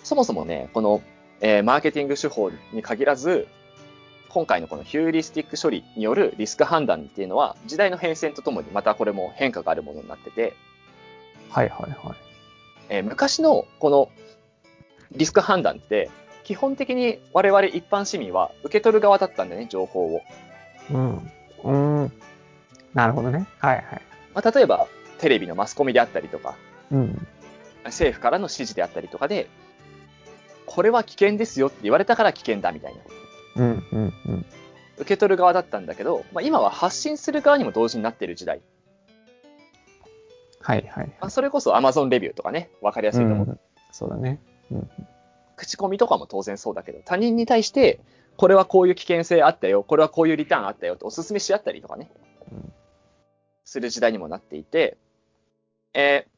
[0.03, 1.01] そもそもね、この、
[1.41, 3.47] えーマーケティング手法に限らず、
[4.29, 10.53] 今回のこのヒューリスティック処理によるリスク判断っていうのは、時代の変遷とともにまたこれも変化があるものになってて、
[11.49, 12.17] はいはいはい。
[12.89, 14.09] えー昔のこの
[15.11, 16.11] リスク判断って、
[16.43, 20.21] 基本的に我々一般市民は受け取る側だったんだよね、情報を。
[20.91, 21.31] うん。
[21.63, 22.11] うん。
[22.93, 23.47] なるほどね。
[23.59, 24.01] はいはい。
[24.33, 24.87] まあ、例えば、
[25.19, 26.55] テレビのマスコミであったりとか、
[26.91, 27.27] うん。
[27.85, 29.47] 政府からの指示であったりとかで、
[30.69, 33.01] これは危険ですよって言われたから危険だみたいな。
[33.55, 34.45] うんうんうん。
[34.97, 38.61] 受け取る側だったんだけど、まあ、今は発信する側にも同時になっている時代。
[40.61, 41.07] はいはい。
[41.19, 43.47] まあ、それこそ Amazon レビューとかね、わかりやすいと思う。
[43.47, 43.59] うん
[43.91, 44.39] そうだね。
[44.71, 44.89] うん。
[45.55, 47.99] 口コミとかも当然そうだけど、他人に対して、
[48.37, 52.11] これはこういう危険性あったよ、これはこういうリターンあったよってお勧めし合ったりとかね、
[52.51, 52.73] うん
[53.65, 54.97] する時代にもなっていて、
[55.95, 56.29] えー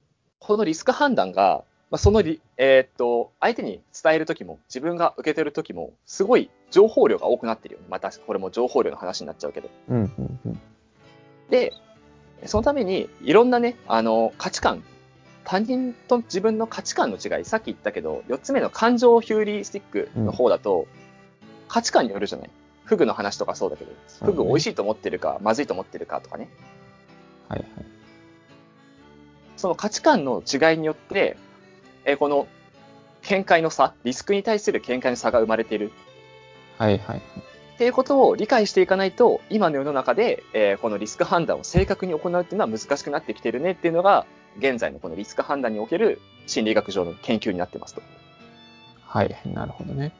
[0.41, 7.87] このリスク判断が、まあ、そのリ、えーっと、相手に伝えるときも、自分が受けてるときも、すごい情報量が多くなってるよね。
[7.89, 9.69] また、これも情報量の話になっちゃうけど。
[9.89, 10.59] うんうんうん。
[11.49, 11.73] で、
[12.45, 14.83] そのために、いろんなね、あの、価値観、
[15.43, 20.87] 他人と自分の価値観の違い、さっき言ったけど、4つ目の感情ヒューリスティックの方だと、
[21.67, 22.49] 価値観によるじゃない？
[22.85, 23.91] フグの話とかそうだけど、
[24.25, 26.47] フグ美味しいと思ってるか、まずいと思ってるかとかね。
[27.49, 27.69] はいはい。
[29.57, 31.35] その価値観の違いによって、
[32.05, 32.47] えーこの
[33.23, 35.91] 見解の差、リスクに対する見解の差が生まれている
[36.79, 37.19] はいはいはい。
[37.19, 37.21] っ
[37.77, 44.25] ていうことを理解していかないと、今の世の中で、えーこのリスク判断を正確に行うっていうのは難しくなってきてるねっていうのが、
[44.57, 48.01] 現在のこのリスク判断における心理学上の研究になってますと。
[49.05, 50.11] はい、なるほどね。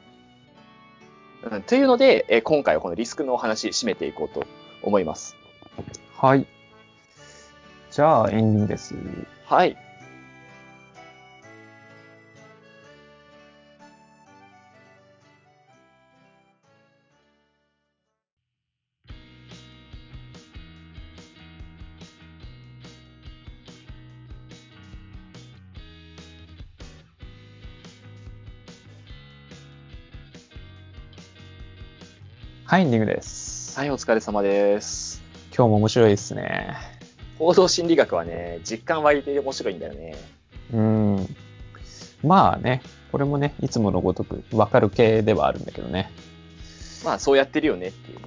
[1.50, 4.46] うん、というので、えー今回はこのリスクのお話、締めていこうと
[4.82, 5.36] 思います。
[6.16, 6.46] はい。
[7.90, 8.94] じゃあ、エンディングです。
[9.46, 9.76] はい。
[32.72, 33.78] はい、エンディングです。
[33.78, 35.22] はい、お疲れ様です。
[35.54, 36.74] 今日も面白いですね。
[37.38, 40.14] 行動心理学はね、実感湧いて面白いんだよね。
[40.72, 41.36] うん。
[42.24, 42.80] まあね、
[43.10, 46.10] これもね、いつものごとくわかる系ではあるんだけどね。
[47.04, 48.24] まあ、そうやってるよねっていうね。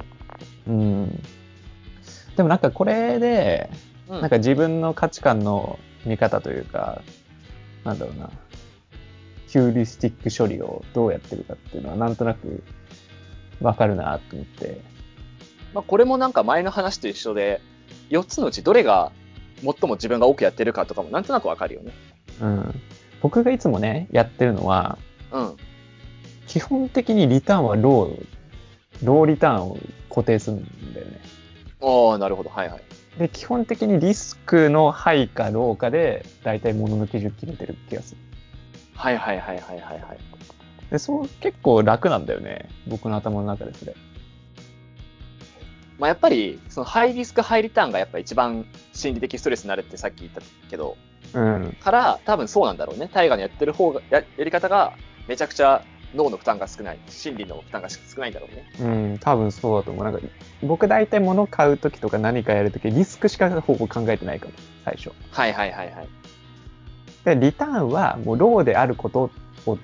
[0.68, 1.24] うん。
[2.38, 3.72] でもなんかこれで、
[4.10, 7.02] うんなんか自分の価値観の見方というか、
[7.84, 8.30] なんだろうな、
[9.48, 12.62] ヒューリスティック処理をどうやってるかっていうのはなんとなく
[13.62, 14.82] わかるなと思って。
[15.74, 17.62] まあ、これもなんか前の話と一緒で、
[18.10, 19.12] 4つのうちどれが
[19.62, 21.92] 最も自分が多くやってるかとかもなんとなくわかるよね。
[22.42, 22.82] うん。
[23.22, 24.98] 僕がいつもね、やってるのは、
[25.32, 25.58] うん。
[26.48, 28.26] 基本的にリターンはロー、
[29.04, 29.78] ローリターンを
[30.10, 31.20] 固定するんだよね。
[31.82, 32.50] ああ、なるほど。
[32.50, 32.82] はいはい。
[33.20, 38.22] で、基本的にリスクのハイかローかで、だいたい物の基準決めてる気がする。
[38.96, 40.35] はいはいはいはいはいはい。
[40.92, 42.70] で、そう、結構楽なんだよね。
[42.88, 43.96] 僕の頭の中でそれ。
[45.98, 50.98] まあ、やっぱり、そのハイリスクハイリターンがやっぱ一番心理的ストレスになるってさっき言ったけど、
[51.34, 51.78] うん。
[51.80, 53.10] から多分そうなんだろうね。
[53.14, 54.94] 大河のやってる方が、ややり方が
[55.28, 57.00] めちゃくちゃ脳の負担が少ない。
[57.08, 58.66] 心理の負担が少ないんだろうね。
[58.80, 60.04] うん、多分そうだと思う。
[60.04, 60.20] なんか、
[60.64, 65.12] 僕大体物買うときとか何かやるとき、リスクしかほぼ考えてないかも、最初。
[65.32, 66.08] はいはいはいはい。
[67.24, 69.32] で、リターンはもうローであること
[69.66, 69.78] を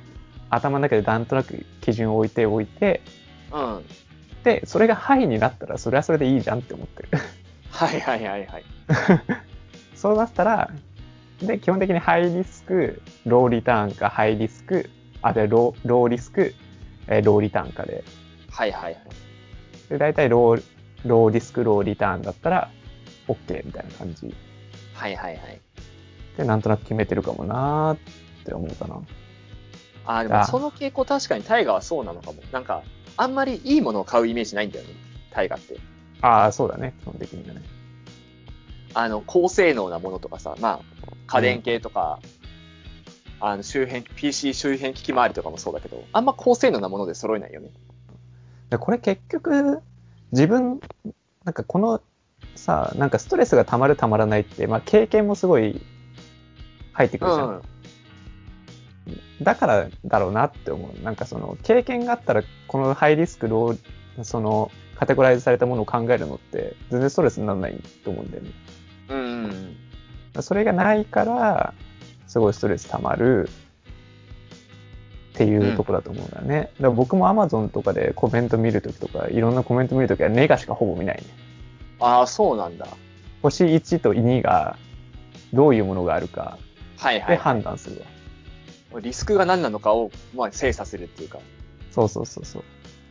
[0.51, 3.01] 頭の中でなんとなく基準を置いておいて、
[3.51, 3.85] うん。
[4.43, 7.09] で、それがハイになったら、それはそれでいいじゃんって思ってる。
[7.69, 8.63] はいはいはいはい。
[9.95, 10.69] そうなったら、
[11.41, 14.89] で、基本的にハイリスク、ローリターンかハイリスク、
[15.21, 16.53] あ、で、ロー、ローリスク、
[17.07, 18.03] えーローリターンかで、
[18.49, 19.03] はいはいはい。
[19.89, 20.63] で、大体ロー、
[21.05, 22.69] ローリスク、ローリターンだったら、
[23.27, 24.33] OK みたいな感じ
[24.93, 25.61] はいはいはい。
[26.37, 27.97] で、なんとなく決めてるかもなーっ
[28.45, 29.01] て思うかな。
[30.05, 32.41] ああ、でもその傾向確かにタイガはそうなのかも。
[32.51, 32.83] なんか、
[33.17, 34.93] あんまりいいものを買うイメージないんだよね。
[35.31, 35.77] タイガって。
[36.21, 37.61] ああ、そうだね、基本的にはね。
[38.93, 40.79] あの、高性能なものとかさ、まあ、
[41.27, 42.19] 家電系とか、
[43.39, 47.69] あの、周辺、PC 周辺機器周りとかもそうだけど、あんま高性能なもので揃えないよね。
[48.69, 49.81] でこれ結局、
[50.31, 50.79] 自分、
[51.43, 52.01] なんかこの
[52.55, 55.81] さ、なんかストレスが溜まる溜まらないって、まあ経験もすごい
[56.93, 57.49] 入ってくるじゃん。
[57.49, 57.61] うん。
[59.41, 61.03] だからだろうなって思う。
[61.03, 68.49] なんかその経験があったら、このハイリスク、ロー、そのカテゴライズされたものを考えるのって全然ストレスにならないと思うんだよね。
[69.09, 69.75] うん。
[70.41, 71.73] それがないから、
[72.27, 73.49] すごいストレス溜まる。
[75.33, 76.55] っていうとこだと思うんだよね。
[76.55, 81.23] だから僕も Amazon とかでコメント見るときとか、いろんなコメント見るときはネガしかほぼ見ないね。
[81.99, 82.87] ああ、そうなんだ。
[83.41, 84.77] 星1と2が
[85.53, 86.57] どういうものがあるか
[86.97, 87.37] ではいはい。
[87.37, 88.05] 判断するわ。
[88.99, 91.39] リスクが何なのかを、まあ、精査するっていうか。
[91.91, 92.63] そうそうそうそう。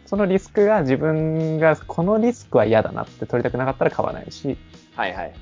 [0.06, 4.58] そのリスクが自分がこのリスクは嫌だなって取りたくなかったら買わないし、
[4.96, 5.34] はいはい。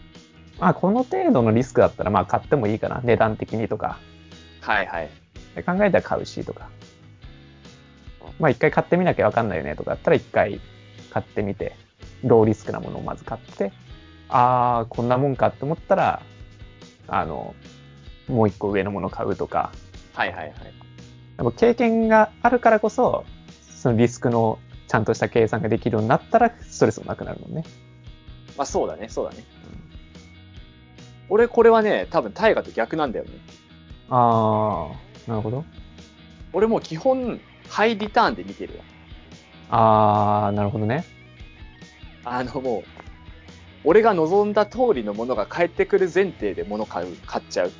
[0.59, 3.98] まあこの程度のリスクだったらまあ買ってもいいかな、値段的にとか。
[4.61, 5.11] はいはい。
[5.55, 6.68] で考えたら買うしとか。
[8.38, 10.61] まあ一回買ってみなきゃわかんないよねとかだったら一回
[11.11, 11.74] 買ってみて、
[12.22, 13.72] ローリスクなものをまず買って、
[14.29, 16.22] ああ、こんなもんかって思ったら、
[17.07, 17.55] あの、
[18.29, 19.72] もう一個上のものを買うとか、
[20.18, 20.50] はいはいはい。
[21.37, 23.24] やっぱ経験があるからこそ、
[23.70, 27.62] そのリスクのちゃんとした計算ができるようになったら、ストレスもなくなるもんね。
[28.57, 29.44] まあそうだね、そうだね。
[31.28, 33.31] 俺これはね、多分大河と逆なんだよね。
[34.11, 34.90] あ
[35.28, 35.64] あ、なるほど。
[36.52, 38.74] 俺もう基本、ハイリターンで見てる
[39.70, 39.78] わ。
[39.78, 41.04] ああ、なるほどね。
[42.24, 42.83] あのもう、
[43.85, 47.72] 俺が望んだ通りのものが返ってくる前提で物買う、買っちゃう。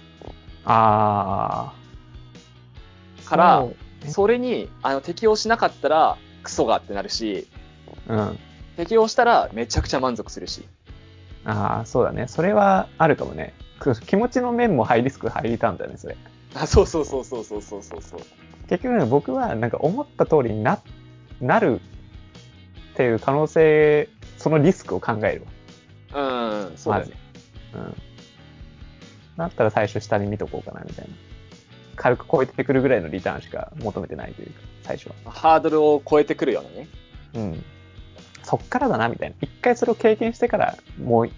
[0.65, 1.78] ああ。
[3.29, 3.67] から
[4.07, 7.47] それにあの適応しなかったらクソがってなるし、
[8.09, 8.39] うん。
[8.77, 10.65] 適応したらめちゃくちゃ満足するし。
[11.45, 12.29] ああ、そうだね。
[12.29, 13.55] それはあるかもね。
[13.79, 16.17] く気持ちの面もハイリスク、ハイリターンだよね、それ。
[16.55, 18.21] あ、そうそうそうそうそうそうそうそう。
[18.69, 20.81] 結局ね、僕はなんか思った通りにな、
[21.41, 21.81] なる
[22.93, 25.47] っていう可能性、そのリスクを考える
[26.15, 27.13] うん、そうだね。
[27.75, 27.81] わ。
[27.81, 27.95] うん。
[29.37, 31.15] だったら最初下に見とこうかな、みたいな。
[31.99, 35.33] 軽く超えてくるぐらいのリターンしか求めてないというか、最初は。
[35.33, 36.89] ハードルを超えてくるようなね。
[37.35, 37.65] うん。
[38.45, 39.37] そっからだな、みたいな。
[39.41, 41.31] 一回それを経験してから、もう、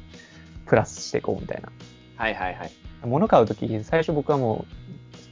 [0.66, 1.72] プラスしていこう、みたいな。
[2.16, 2.72] はいはいはい。
[3.02, 4.66] 物買うとき、最初僕はも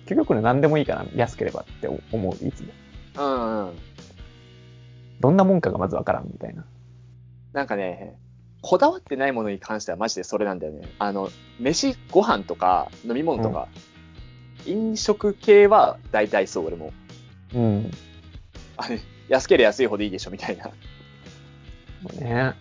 [0.06, 2.72] う、究極ね、何でもいいかな、安ければって思う、いつも。
[3.18, 3.78] うんうん。
[5.20, 6.64] どんなもんかがまずわからん、みたいな。
[7.52, 8.18] なんかね、
[8.62, 10.88] こだわってないものに関してはマジでそれなんだよね。
[10.98, 11.28] あの、
[11.60, 13.68] 飯、ご飯とか飲み物とか、
[14.66, 16.92] 飲食系は大体そう、俺も。
[17.54, 17.90] うん。
[18.76, 20.70] あれ、安ければ安いほどいいでしょ、みたいな。
[22.20, 22.54] ね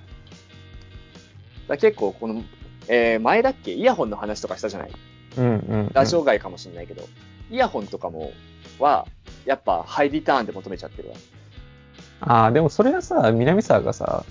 [1.68, 2.44] ら結構、この、
[2.88, 4.92] えー前だっけイヤホンの話とかしたじゃない？
[5.38, 5.92] うんうん。
[5.94, 7.04] ラジオ外かもしれないけど、
[7.52, 8.32] イヤホンとかも、
[8.80, 9.06] は、
[9.46, 11.16] やっぱハイリターンで求めちゃってるわ。
[12.22, 14.24] ああ、でもそれはさ、南沢がさ、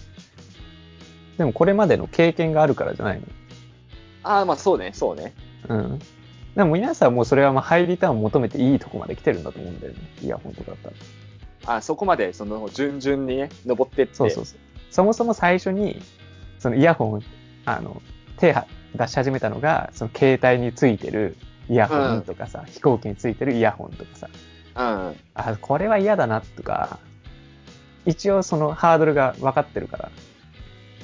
[1.36, 3.20] でもこれまでの経験があるからじゃない
[4.22, 5.34] ああ、まあそうね、そうね。
[5.68, 5.98] のうん。
[6.56, 9.98] でも皆さんもうそれはまあハイリターンを求めていいとこまで来てるんだと思うんだよね。
[10.22, 11.76] イヤホンとかだったら。
[11.76, 14.14] あそこまで、その、順々にね、登ってって。
[14.14, 14.58] そうそうそう。
[14.90, 16.00] そもそも最初に、
[16.58, 17.22] そのイヤホン、
[17.66, 18.00] あの、
[18.38, 21.36] 手は出し始めたのが、その携帯についてる
[21.68, 24.28] イヤホンとかさ、飛行機についてるイヤホンとかさ、
[24.76, 25.16] うん。
[25.34, 26.98] あ、これは嫌だなとか、
[28.06, 30.10] 一応そのハードルが分かってるから。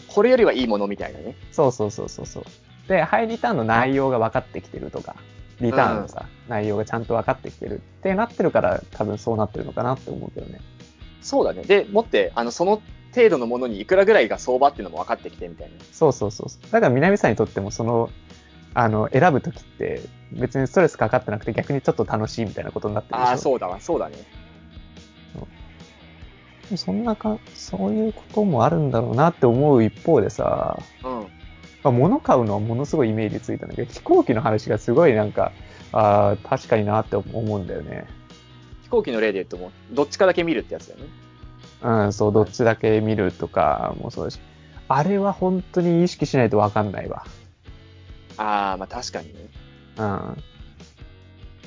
[0.09, 1.37] これよりはいいものみたいなね。
[1.51, 2.45] そうそうそうそうそう。
[2.89, 5.17] で、ハイリターンの内容が分かってきてるとか、
[5.61, 10.61] リターンのさ、内容がちゃんと分かってきてるってなってるから、多分そうなってるのかなって思うけどね。
[11.21, 11.63] そうだね。
[11.63, 12.83] で、もって、あの、その
[13.15, 15.75] 程度のものにいくらぐらいが相場っていうのも分かってきてみたいな。
[15.93, 16.49] そうそうそう。
[16.73, 18.11] だから南さんにとってもその、
[18.75, 20.01] あの、選ぶときって
[20.33, 23.31] 別にストレスかかってなくて逆にちょっと楽しいみたいなことになってるでしょ？
[23.31, 24.17] ああ、そうだわ、そうだね。
[26.75, 31.27] そんなか、そういうこともあるんだろうなって思う一方でさ、うん。
[31.83, 35.53] まあ、物買うのはものすごいイメージついたんだけど、飛行機の話がすごいなんか、
[35.93, 38.07] ああ、確かになって思うんだよね。
[38.85, 41.07] 飛行機の例で言うともう、どっちかだけ見るってやつだよね。
[41.83, 44.39] うん、そう、どっちだけ見るとかもそうだし、
[44.89, 47.25] あれは本当に意識しないとわかんないわ。
[48.37, 49.35] ああ、まあ確かにね。
[49.97, 50.03] うん。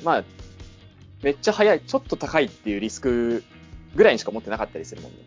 [0.02, 0.24] まあ、
[1.22, 3.44] めっちゃ早い、ちょっと高いっていうリスク
[3.94, 5.18] ぐらいにしか持ってなかったりするもんね。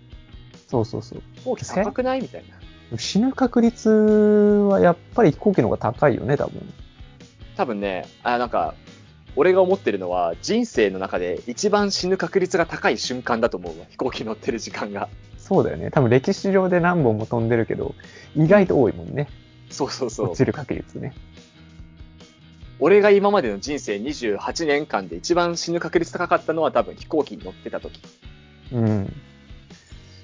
[0.67, 1.21] そうそうそう。
[1.35, 2.21] 飛行機高くない？
[2.21, 2.58] みたいな。
[2.97, 6.61] 死ぬ確率はやっぱり飛行機の方が高いよね、多分。
[7.55, 8.73] 多分ね、あなんか、
[9.35, 13.85] 俺が思ってるのは、人生の中で一番死ぬ確率が高い瞬間だと思うわ。
[13.89, 15.09] 飛行機乗ってる時間が。
[15.37, 15.91] そうだよね。
[15.91, 17.95] 多分歴史上で何本も飛んでるけど、
[18.35, 19.27] 意外と多いもんね。
[19.69, 20.37] そうそうそう落。
[20.37, 21.13] ちる確率ね。
[22.79, 27.99] 俺が今までの人生28年間で一番死ぬ確率高かったのは多分飛行機に乗ってた時。
[28.71, 29.13] うん。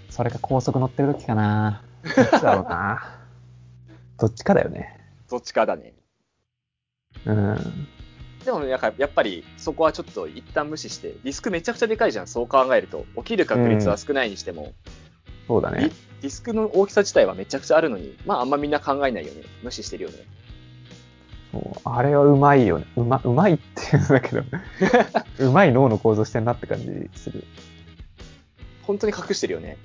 [0.10, 1.82] それか高速乗ってる時かな。
[2.16, 3.20] どっちだろうな。
[4.20, 5.00] どっちかだよね。
[5.30, 5.94] どっちかだね。
[7.26, 7.88] うん。
[8.46, 13.06] でもやっぱやっぱりそこはちょっと一旦無視して、リスクめちゃくちゃでかいじゃん、そう考えると。
[13.18, 14.74] 起きる確率は少ないにしても、
[15.48, 15.92] そうだねリ。
[16.22, 19.42] リスクの大きさ自体はめちゃくちゃあるのに、まああんまみんな考えないよね。
[19.64, 20.18] 無視してるよね。
[21.52, 22.86] もうあれはうまいよね。
[22.96, 24.44] うま、うまいっていうんだけど、
[25.40, 27.44] うまい脳の構造してんなって感じする。
[28.84, 29.78] 本当に隠してるよね。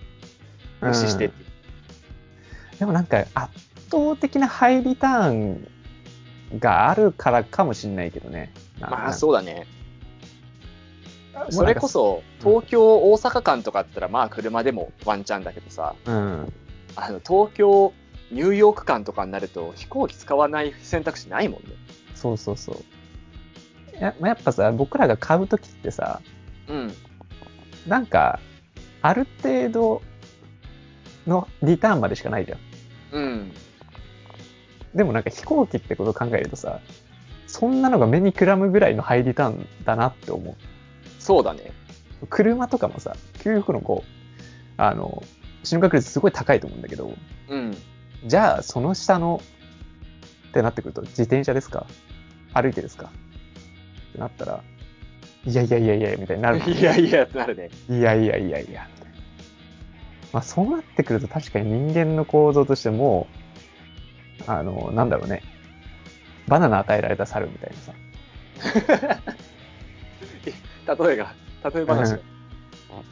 [0.80, 1.49] 無視してって。
[2.80, 3.52] でもなんか圧
[3.90, 5.68] 倒的なハイリターン
[6.58, 8.52] があるからかもしんないけどね。
[8.80, 9.12] まあう。
[9.12, 9.66] そうだね。
[11.50, 16.52] それこそ、東京、大阪間とかだったら、まあ車でもワンチャンだけどさ、うん。
[16.96, 17.92] あの、東京、
[18.30, 21.76] ニューヨーク間とかになると、飛行機使わない選択肢ないもんね。
[22.14, 22.76] そうそうそう。
[24.02, 26.22] やまあやっぱさ、僕らが買うときってさ、
[26.66, 26.94] うん。
[27.86, 28.40] なんか、
[29.02, 30.02] ある程度
[31.26, 32.69] のリターンまでしかないじゃん。
[33.12, 33.52] うん。
[34.94, 36.80] でもなんか飛行機ってことを考えるとさ、
[37.46, 40.54] そんなのが目にくらむぐらいのハイリターンだなって思う。
[41.18, 41.72] そうだね。
[42.28, 44.10] 車とかもさ、究極のこう、
[44.76, 45.22] あの、
[45.64, 47.12] 死ぬ確率すごい高いと思うんだけど、
[47.48, 47.76] うん。
[48.26, 49.40] じゃあその下の
[50.48, 51.86] ってなってくると、自転車ですか？
[52.52, 53.06] 歩いてですか？
[54.10, 54.62] ってなったら、
[55.46, 57.70] いやいやいやいや、みたいになる いやいやなるね。
[57.88, 58.88] いやいやいやいや。
[60.32, 63.26] まあそうなってくると確かに人間の構造としても
[64.46, 65.42] う、あの、なんだろうね。
[66.48, 67.92] バナナ与えられた猿みたいなさ。
[71.04, 71.34] 例えが、
[71.72, 72.18] 例え話が。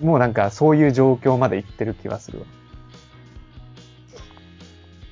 [0.01, 2.47] もうなんかそういう状況まで行ってる気はするわ。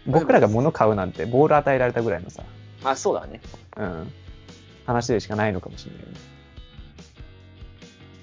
[0.07, 2.45] 僕らが物買うなんてボール与えられたぐらいのさ、
[2.83, 3.41] まあそうだね。
[3.77, 4.13] うん、
[4.87, 6.36] 話でしかないのかもしれないよね。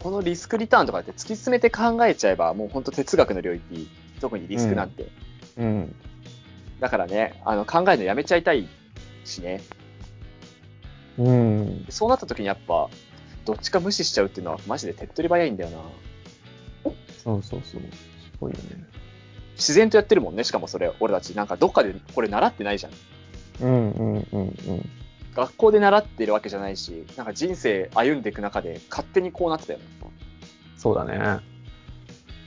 [0.04, 3.89] このリスクリターンとかって突き詰めて考えちゃえば、もう本当哲学の領域、
[4.20, 5.08] 特にリスクなんて。
[5.58, 5.95] うん。
[6.82, 8.68] だからね、あの考えるのやめちゃいたい
[9.24, 9.62] しね。
[11.18, 11.86] うん。
[11.88, 12.89] そうなった時にやっぱ、
[13.45, 15.78] どっちか無視しちゃうっていうのはマジで手っ取り早いんだよな。
[17.24, 17.82] そうそうそう。
[17.82, 17.88] す
[18.41, 18.84] ごいよね。
[19.56, 21.30] 自然とやってるもんね、しかもそれ、俺たち。
[21.30, 22.91] なんかどっかでこれ習ってないじゃん。
[23.62, 24.43] うんうんうんう
[24.74, 24.89] ん。
[25.36, 29.86] 学校で習ってるわけじゃないし、なんか人生歩んでいく中で勝手にこうなってたよね。
[30.77, 31.39] そうだね。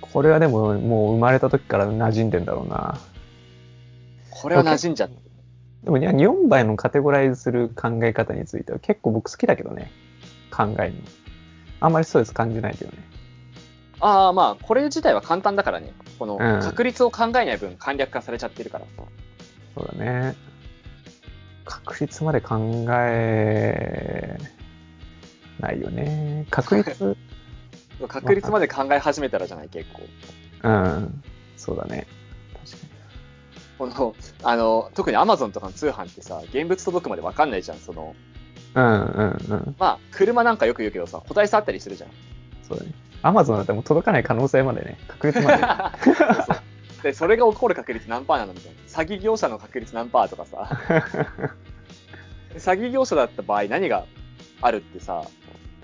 [0.00, 2.98] これはでももう生まれた時から馴染んでんだろうな。
[4.30, 5.16] これは馴染んじゃって。
[5.84, 9.90] でも4倍のカテゴライズする考え方については結構僕好きだけどね。
[10.50, 11.00] 考えるの。
[11.80, 12.98] あんまりストレス感じないけどね。
[14.00, 15.92] ああ、まあ、これ自体は簡単だからね。
[16.18, 18.86] このん確率を考えない分簡略化されちゃってるから。
[19.74, 20.34] そうだね。
[21.66, 24.38] 確率まで考え
[25.60, 26.46] ないよね。
[26.50, 27.16] 確率、
[28.08, 30.02] 確率まで考え始めたらじゃない、結構。
[30.62, 31.22] うん。
[31.56, 32.06] そうだね。
[32.64, 32.86] 確か
[33.78, 37.78] この、あの、特に Amazon とかの通販ってさ、現物届くまで分かんないじゃん。
[37.78, 38.14] その、
[38.74, 38.80] に。
[38.80, 39.76] うんうんうん。
[39.78, 42.10] まあ、車なんかよく言うけどさ、個体差あったりするじゃん。
[42.62, 42.92] そうだね。
[43.22, 45.62] アマゾンだってもう届かない可能性までね、確率まで。
[46.04, 46.65] そうそう
[47.06, 48.80] で、それが起こる確率何パーなのみたいな。
[48.88, 50.68] 詐欺業者の確率何パーとかさ。
[52.56, 54.06] 詐欺業者だった場合何が
[54.60, 55.22] あるってさ、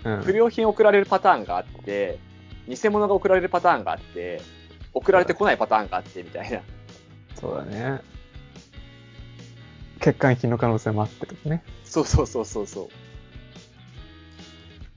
[0.04, 2.18] うん不良品送られるパターンがあって、
[2.66, 4.40] 偽物が送られるパターンがあって、
[4.92, 6.60] 送られてこないパターンがあって、みたいな。
[7.36, 8.00] そうだね。
[10.00, 11.62] 欠陥品の可能性もあってとかね。
[11.84, 12.88] そうそうそうそうそう。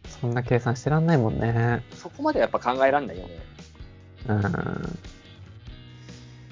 [0.10, 1.84] そんな計算してらんないもんね。
[1.94, 3.40] そこまでやっぱ考えらんないよね。
[4.28, 5.00] うん。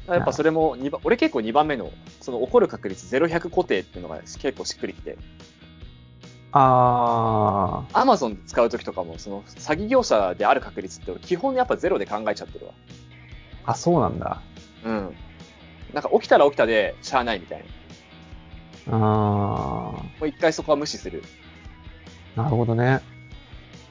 [0.08, 5.18] やっぱそれも二番、俺結構2番目の、その起こる確率0、100固定っていうのが結構しっくりきて、
[6.52, 12.74] あ Amazon で使うときとかも、その詐欺業者である確率って俺基本やっぱゼロで考えちゃってるわ。
[13.66, 13.72] あ。
[13.72, 14.42] あ、そうなんだ。
[14.84, 15.16] うん。
[15.94, 17.66] なんか起きたら起きたでしゃあないみたいな。
[18.92, 21.24] あもう一回そこは無視する。
[22.36, 22.38] ー。
[22.38, 23.02] なるほどね。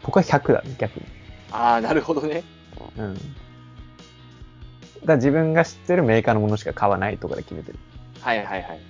[0.03, 1.07] 僕は100だね、逆に。
[1.51, 2.45] ああ、なるほどね。
[2.97, 3.17] うん。
[5.05, 7.79] だ自分が知ってるメーカーのものしか買わないとかで決めてる。
[8.21, 8.81] はいはいはい。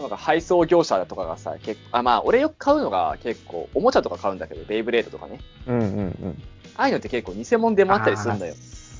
[0.00, 5.38] なんか配送業者とかがさ、結構、あ、まあ俺よく買うのが結構、おもちゃとか買うんだけど、ベイブレードとかね。
[5.66, 6.42] うんうんうん。
[6.76, 8.54] ああいうのって結構偽物でもあったりするんだよ。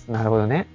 [0.09, 0.69] なるほどね。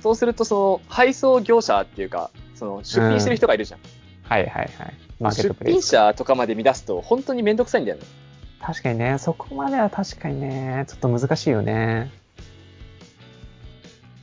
[0.00, 3.80] そうすると、その、配送業者っていうか、その、出品してる人がいるじゃん。
[4.28, 4.70] はいはいはい。
[5.18, 5.90] マーケッ出トプレイス。
[5.90, 8.04] 品者とかまで乱すと、本当にめんどくさいんだよね。
[8.60, 12.10] 確かにね、そこまでは確かにね、ちょっと難しいよね。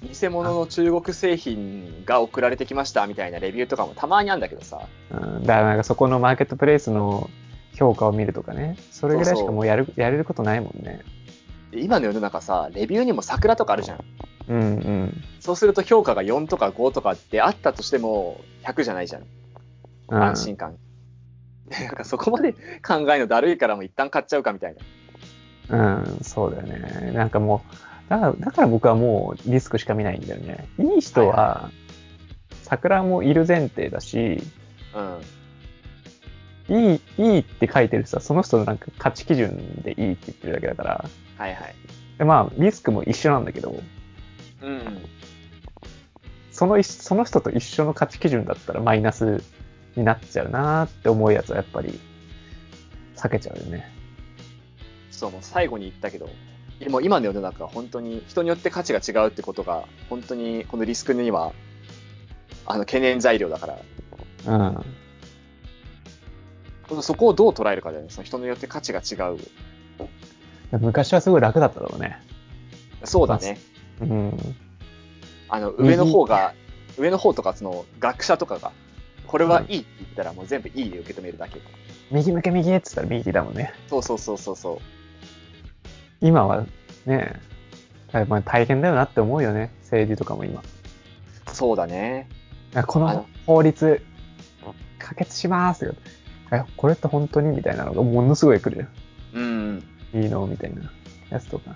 [0.01, 4.87] 偽物の中国製品が送られてきましたみたいなレビューとかもたまにあるんだけどさ。
[5.11, 7.29] うん、だからなんかそこのマーケットプレイスの
[7.75, 11.01] 評価を見るとかね、それぐらいしかもうやるやれることないもんね。
[11.71, 14.03] で今の世の中さ、レビューにも桜とかあるじゃん。
[14.49, 15.23] うんうん。
[15.39, 19.21] そうすると評価が4とか5とかってあったとしても100じゃないじゃん。
[19.21, 20.75] うん安心感。
[21.69, 22.59] なんかそこまで考
[23.13, 24.75] えるのだるいからもう一旦買っちゃうかみたい
[25.69, 25.99] な。
[25.99, 27.11] うん、そうだよね。
[27.13, 30.67] なんかもう、だからだから僕はもうリスクしか見ないんだよね。
[30.77, 31.71] いい人は
[32.63, 34.43] 桜もいる前提だし、
[36.69, 36.91] うん。
[36.91, 41.05] いい、いいって書いてる人はその人のなんか価値基準でいいって言ってるだけだから、
[41.37, 41.75] はいはい。
[42.17, 43.81] でまあ、リスクも一緒なんだけど、
[44.61, 44.97] うん。
[46.51, 49.41] その一その人と一緒の価値基準だったらマイナス
[49.95, 51.97] になっちゃうなーって思うやつはやっぱり
[53.15, 53.89] 避けちゃうよね。
[55.11, 56.29] そう、もう最後に言ったけど、
[56.89, 61.53] もう今の世の中は本当に人によって価値が違うってことが、本当にこのリスクには、
[62.65, 63.79] あの、懸念材料だから、
[66.89, 67.01] うん。
[67.01, 68.09] そこをどう捉えるかだよね。
[68.09, 69.37] その人によって価値が違う。
[70.79, 72.21] 昔はすごい楽だっただろうね。
[73.03, 73.59] そうだね。
[74.01, 74.55] うん。
[75.49, 76.53] あの、上の方が、
[76.97, 78.71] 上の方とか、その、学者とかが、
[79.27, 81.61] これはいいって言ったらもう全部いいで受け止めるだけ。
[82.11, 83.73] 右向け右って言ったら右だもんね。
[83.89, 85.00] そうそうそうそうそう。
[86.21, 86.65] 今は
[87.05, 87.39] ね、
[88.27, 89.71] まあ大変だよなって思うよね。
[89.81, 90.61] 政治とかも今。
[91.47, 92.29] そうだね。
[92.87, 94.01] この法律、
[94.99, 95.95] 可決しますよ。
[96.51, 97.55] え、これって本当に？
[97.55, 98.87] みたいなのがものすごい来るよ。
[99.33, 99.83] うん。
[100.13, 100.91] いいのみたいな
[101.29, 101.75] やつとか。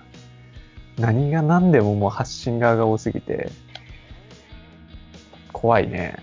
[0.98, 3.50] 何が何でももう発信側が多すぎて、
[5.52, 6.16] 怖いね。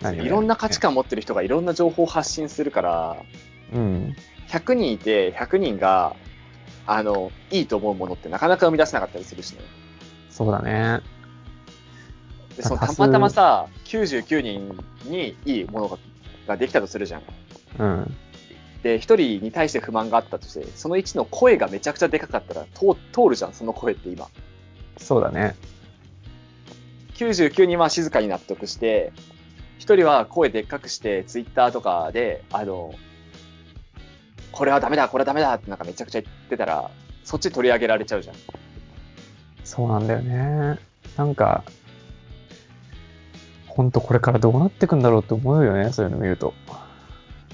[0.00, 0.78] 何がいろんな価値。
[0.78, 3.16] 観持ってる人がいろんな情報を発信するから、
[3.72, 4.14] うん。
[4.48, 6.14] 100人いて、100人が、
[6.86, 9.60] あの、いいと思うものってなかなか生み出せなかったりするしね。
[10.30, 11.00] そうだね。
[12.56, 15.98] で、そのたまたまさ、99人にいいものが
[16.46, 17.22] ができたとするじゃん。
[17.78, 18.16] うん。
[18.82, 24.28] で、1人に対して不満があったとして、その1の声がめちゃくちゃでかかったら通通るじゃん、その声って今。
[24.96, 25.56] そうだね。
[27.14, 29.12] 99人は静かに納得して、
[29.80, 32.94] 1人は声でっかくして、ツイッターとかで、あの、
[34.56, 36.90] これはダメだ、これはダメだってなんかめちゃくちゃ言ってたら、
[37.24, 38.36] そっち取り上げられちゃうじゃん。
[39.64, 40.78] そうなんだよね。
[41.14, 41.62] なんか、
[43.66, 46.54] ほんとこれからどうなってくんだろうって思うよね、そういうの見ると。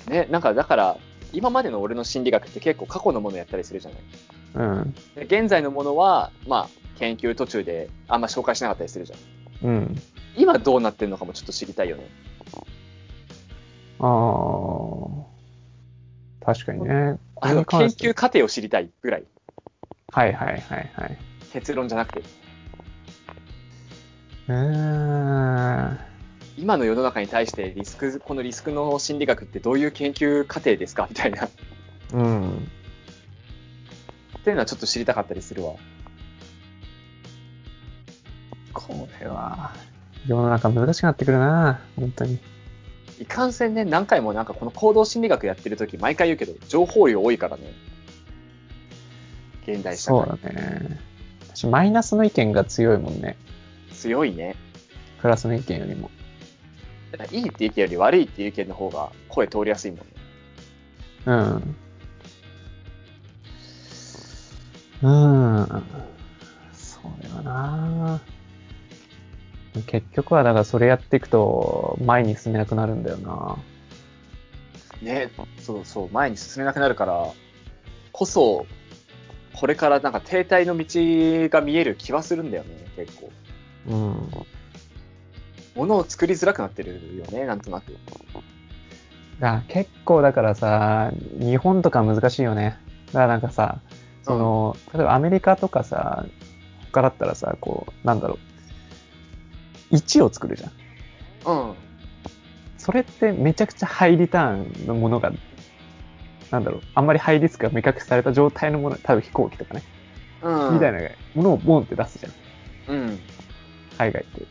[0.09, 0.97] ね、なんかだから、
[1.33, 4.01] 今までの俺の心理学って結構過去のものやったりするじゃない。
[4.55, 4.95] うん。
[5.17, 6.69] で現在のものは、まあ、
[7.01, 9.69] 研究途中であんま紹介しなかったりするじゃん。
[9.69, 9.97] うん。
[10.37, 12.09] 今どうなってんのかもちょっと知りたいよね。
[13.99, 15.22] ああ。
[16.45, 17.19] 確かにね。
[17.35, 19.25] こあの、研究過程を知りたいぐらい。
[20.11, 21.19] はいはいはいはい。
[21.53, 22.21] 結論じゃなくて。
[24.49, 25.99] うーん。
[26.59, 31.07] 今の世の中に対してリスク、このリスクの心理学ってどういう研究過程ですか？
[31.09, 31.47] みたいな。
[31.47, 31.51] っ
[32.13, 32.69] うん。
[34.45, 35.75] ていうのはちょっと知りたかったりするわ。
[38.75, 39.73] これは、
[40.27, 42.39] 世の中難しくなってくるな本当に。
[43.23, 47.73] いかんせんね、何回もなんかこの行動心理学やってる時毎回言うけど、情報量多いからね。
[49.65, 50.53] 現代社そう会。
[50.55, 50.99] だね。
[51.55, 53.37] 私、マイナスの意見が強いもんね。
[53.93, 54.57] 強いね。
[55.21, 56.11] プラスの意見よりも。
[57.31, 60.05] いいっていう意見より悪いっていう意見の方が声通りやすいもんね。
[61.27, 61.77] うん。
[65.03, 65.83] うん。
[66.73, 68.21] それはな
[69.87, 73.57] 結局は、だからそれやっていくと、前に進めなくなるんだよな
[75.01, 77.27] ね、そうそう、前に進めなくなるから、
[78.13, 78.67] こそ、
[79.55, 83.31] これからなんか停滞の道が見える気はするんだよね、結構。
[83.89, 84.31] うん。
[85.75, 87.97] ものを作りづらくなってるよね、なんとなく。
[89.41, 92.79] だ結構だからさ、日本とか難しいよね。
[93.07, 93.81] だからなんかさ、
[94.23, 96.27] その、例えばアメリカとかさ、
[96.93, 98.52] 他だったらさ、こう、なんだろう、
[99.93, 100.73] 1を作るじゃん。
[101.69, 101.75] うん。
[102.79, 105.33] それってめちゃくちゃハイリターンのものが、
[106.51, 109.83] なんだろう、あんまりハイリスクが明確された状態のもの、多分飛行機とかね、
[110.43, 110.75] うん。
[110.75, 111.01] みたいな
[111.35, 112.97] ものをボンって出すじゃん。
[112.97, 113.19] うん。
[113.99, 114.47] 海外って。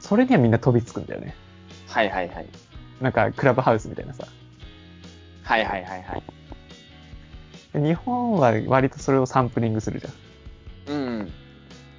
[0.00, 1.34] それにはみんな飛びつくんだよね。
[1.88, 2.46] はいはいはい。
[3.00, 4.26] なんか、クラブハウスみたいなさ。
[5.42, 6.22] はいはいはいはい。
[7.72, 10.94] で日本は割とそれをサンプリングするじゃん。
[10.94, 11.32] うん。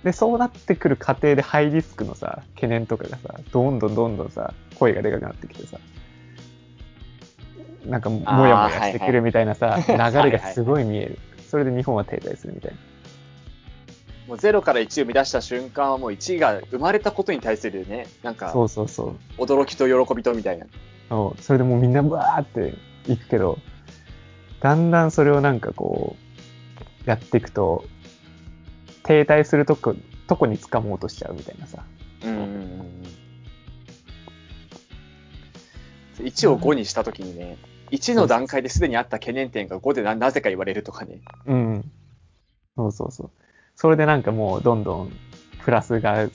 [0.04, 5.78] で、そうなってくる過程でハイリスクのさ、懸念とかがさ、どんどんどんどんさ、声がでかくなってきてさ、
[7.86, 11.20] なんか、もやもやしてくるみたいなさ、 流れがすごい見える。
[11.50, 12.78] それで日本は停滞するみたいな。
[14.28, 19.42] もう0から1を生み出した瞬間はもう1が生まれたことに対するね、なんかそうそうそう。
[19.42, 20.68] 驚きと喜びとみたいな。
[21.10, 22.76] そうそれでもうみんなバーって
[23.12, 23.58] いくけど、
[24.62, 26.16] だんだんそれをなんかこ
[27.06, 27.86] う、やっていくと、
[29.10, 29.96] 停滞するとこ、
[30.28, 31.84] とこに掴もうとしちゃうみたいなさ。
[32.24, 32.46] うんうんうん
[36.20, 36.28] うん。
[36.28, 37.58] 1を5にしたときにね、
[37.90, 41.22] 1の段階ですでにあった懸念点が5でななぜか言われるとかね。
[41.48, 41.92] うん。
[42.76, 43.32] そうそうそう。
[43.76, 45.12] それでなんかもうどんどん
[45.64, 46.30] プラスが、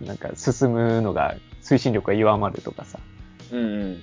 [0.00, 2.98] なんか進むのが、推進力が弱まるとかさ。
[3.52, 4.00] うん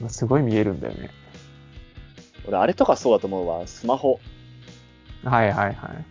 [0.00, 0.10] うん。
[0.10, 1.10] すごい見えるんだよね。
[2.48, 3.64] 俺、あれとかそうだと思うわ。
[3.68, 4.18] スマホ。
[5.24, 6.04] はいはいはい。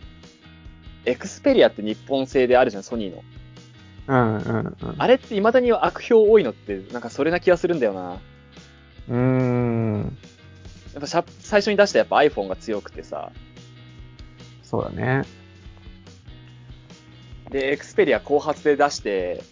[1.06, 3.24] エクスペリアって日本製であるじゃん、ソニーの。
[4.08, 4.96] うんうんうん。
[4.98, 8.20] あれって未だに悪評多いのって、なんかそれな気がするんだよな。
[9.10, 10.18] うーん。
[10.94, 13.32] やっぱしゃ最初に出したやっぱ iPhone が強くてさ。
[14.62, 15.24] そうだね。
[17.50, 19.44] で、エクスペリア後発で出して、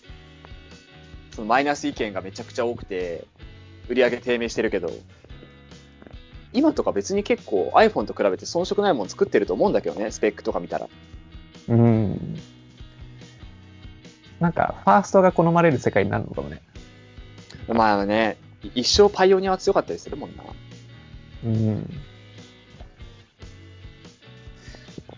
[1.31, 3.25] そのマイナス意見がめちゃくちゃ多くて、
[3.87, 4.91] 売り上げ低迷してるけど、
[6.53, 10.89] 今とか別に結構 iPhone と比べて遜色ないもの作ってると思うんだけどね、スペックとか見たら。
[11.69, 12.37] うん。
[14.39, 16.61] なんか、ファーストが好まれる世界になるのかもね。
[17.67, 18.37] まあね、
[18.75, 20.43] 一生パイオニアは強かったりするもんな。
[21.45, 21.89] うん。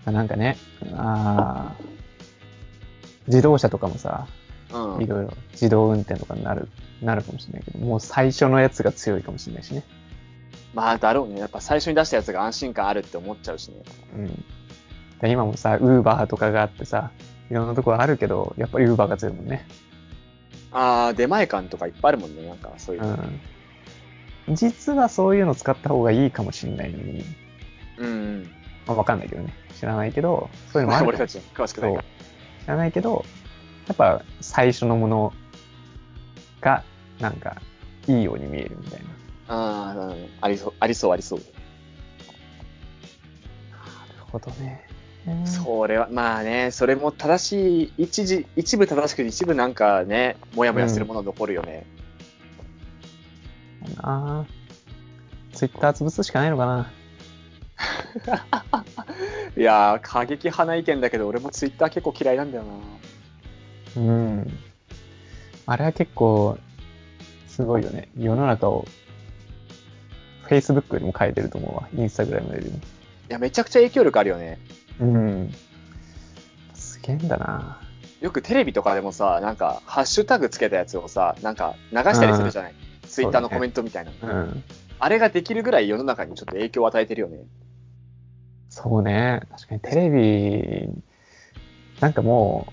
[0.06, 0.58] なんかね、
[0.94, 1.94] あー
[3.28, 4.28] 自動車とかもさ、
[4.74, 5.04] うん。
[5.04, 6.68] いろいろ自動運転とかになる、
[7.02, 9.84] なるかもしれないけど、もう最初のやつが強いかもしれないしね。
[10.74, 11.40] まあだろうね。
[11.40, 13.84] やっぱ最初に出したやつが安心感あるって思っちゃうしね。
[14.16, 14.46] うん。
[15.22, 17.12] で今もさ、ウーバーとかがあってさ、
[17.50, 19.66] いろんなところあるけど、やっぱりウーバーが強いもんね。
[20.72, 22.48] あー、出前館とかいっぱいあるもんね。
[22.48, 24.52] なんかそういうう。
[24.52, 24.56] ん。
[24.56, 27.24] 実はそういうの使った方がいいかもしれないのに、
[28.00, 28.52] うん、うん。
[28.88, 29.54] まあ、わかんないけどね。
[29.80, 32.04] 知らないけど、そういうのもある 俺たちは詳しくないから。
[32.64, 33.24] 知らないけど、
[33.88, 35.34] やっぱ最初のもの
[36.60, 36.84] が、
[37.20, 37.62] なんか、
[38.08, 39.06] いいように見えるみたいな。
[39.48, 41.40] あー、うんありそう、ありそう、ありそう。
[41.40, 41.50] なる
[44.32, 44.88] ほどね。
[45.46, 51.86] それは、まあね、それも正しい、一時、一部正しくて一部なんかね、もやもやするもの残るよね。
[53.88, 54.46] うな
[55.54, 56.92] ツイッター潰すしかないのかな。
[59.56, 62.64] いやー、過激派な意見だけど、俺もツイッター結構嫌いなんだよ
[63.96, 64.02] な。
[64.02, 64.60] うん。
[65.66, 66.58] あれは結構、
[67.48, 68.10] すごいよね。
[68.18, 68.86] 世の中を、
[70.48, 71.88] Facebook よりも変えてると思うわ。
[71.96, 72.78] Instagram よりも。
[72.78, 72.80] い
[73.30, 74.60] や、めちゃくちゃ影響力あるよね。
[75.00, 75.54] うん。
[76.74, 77.80] すげえんだな。
[78.22, 82.74] よくテレビとかでもさ、なんか、ハッシュタグつけたやつをさ、なんか、流したりするじゃない？
[83.08, 84.12] ツイッターのコメントみたいな。
[84.22, 84.64] うん。
[85.00, 87.40] あれができるぐらい世の中にちょっと影響を与えてるよね。
[88.70, 89.42] そうね。
[89.52, 90.90] 確かにテレビ、
[92.00, 92.68] なんかも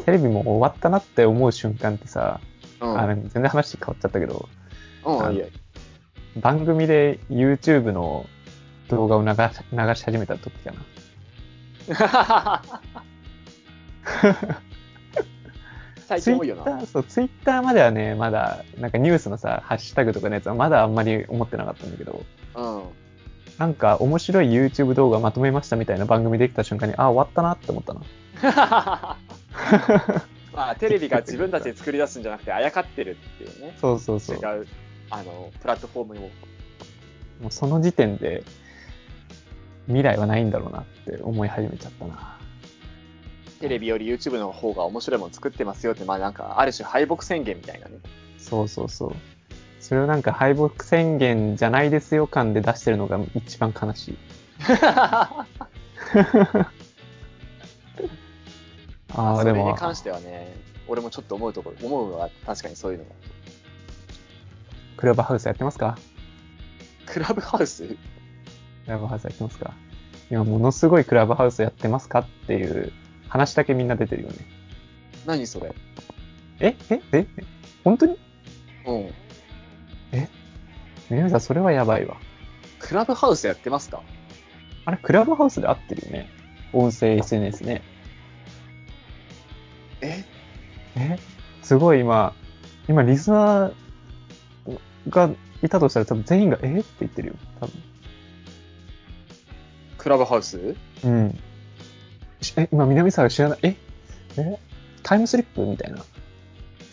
[0.00, 2.40] う、テレビも終わったなって思う瞬間ってさ、
[2.80, 2.98] うん。
[2.98, 4.48] あれ全然話変わっちゃったけど、
[5.04, 5.46] うん、いいよ。
[6.36, 8.26] 番組で YouTube の
[8.88, 9.36] 動画を流し
[9.72, 10.82] 流し始めた時かな。
[16.06, 16.86] 最近多いよな。
[16.86, 22.24] そう、ツイッターまではね、まだ、なんかニュースのさ、ハッシュタグとかのやつはまだあんまり思ってなかったんだけど、
[22.54, 22.82] うん。
[23.58, 28.02] なんか面白い YouTube 動画まとめましたみたいな番組できた瞬間に、あ、終わったなって思ったな。
[30.52, 33.76] まあ、テレビが自分たちで作り出すんじゃなくて、あやかってるっていうね。
[33.80, 34.36] そうそうそう。
[34.36, 34.66] 違う、
[35.12, 36.30] あの、プラットフォームを。
[37.42, 38.42] もうその時点で、
[39.86, 42.38] 未来はないんだろうなって思い始めちゃったな。
[43.60, 47.98] テレビより YouTube の方が面白いもの作ってますよって、まあなんか、ある種敗北宣言みたいなね。
[48.38, 49.12] そうそうそう。
[49.80, 54.16] それをなんか敗北宣言じゃないですよ感で出してるのが一番悲しい。
[55.14, 55.44] あ
[59.14, 60.54] あ、そでも、れに関してはね、
[60.88, 63.10] 俺もちょっと思うところ、思うのは確かにそういうのが。
[64.96, 65.98] クラブハウスやってますか？
[67.06, 67.84] クラブハウス？
[67.86, 67.96] ク
[68.86, 69.74] ラブハウスやってますか？
[70.30, 72.92] 今ものすごいクラブハウスやってますかっていう
[73.28, 74.36] 話だけみんな出てるよね。
[75.26, 75.74] 何それ？
[76.60, 76.76] え？
[76.90, 77.00] え？
[77.12, 77.18] え？
[77.18, 77.26] え？
[77.84, 78.16] 本当に？
[78.86, 79.10] うん。
[81.10, 82.16] 皆さんそれはやばいわ。
[82.78, 84.02] クラブハウスやってますか？
[84.86, 86.30] あれ、クラブハウスで合ってるよね。
[86.72, 87.82] 音声 SNS ね。
[90.00, 90.24] え？
[90.96, 91.18] え？
[91.62, 92.34] すごい今、
[92.88, 93.74] 今リスナー
[95.08, 95.30] が
[95.62, 97.34] いたとしたら多分全員がえって言ってるよ。
[97.60, 97.82] 多分。
[99.98, 100.76] クラブハウス？
[101.04, 101.38] うん。
[102.40, 103.58] しえ、今南沢知らない？
[103.62, 103.76] え？
[104.36, 104.58] え？
[105.02, 106.04] タイムスリップみたいな。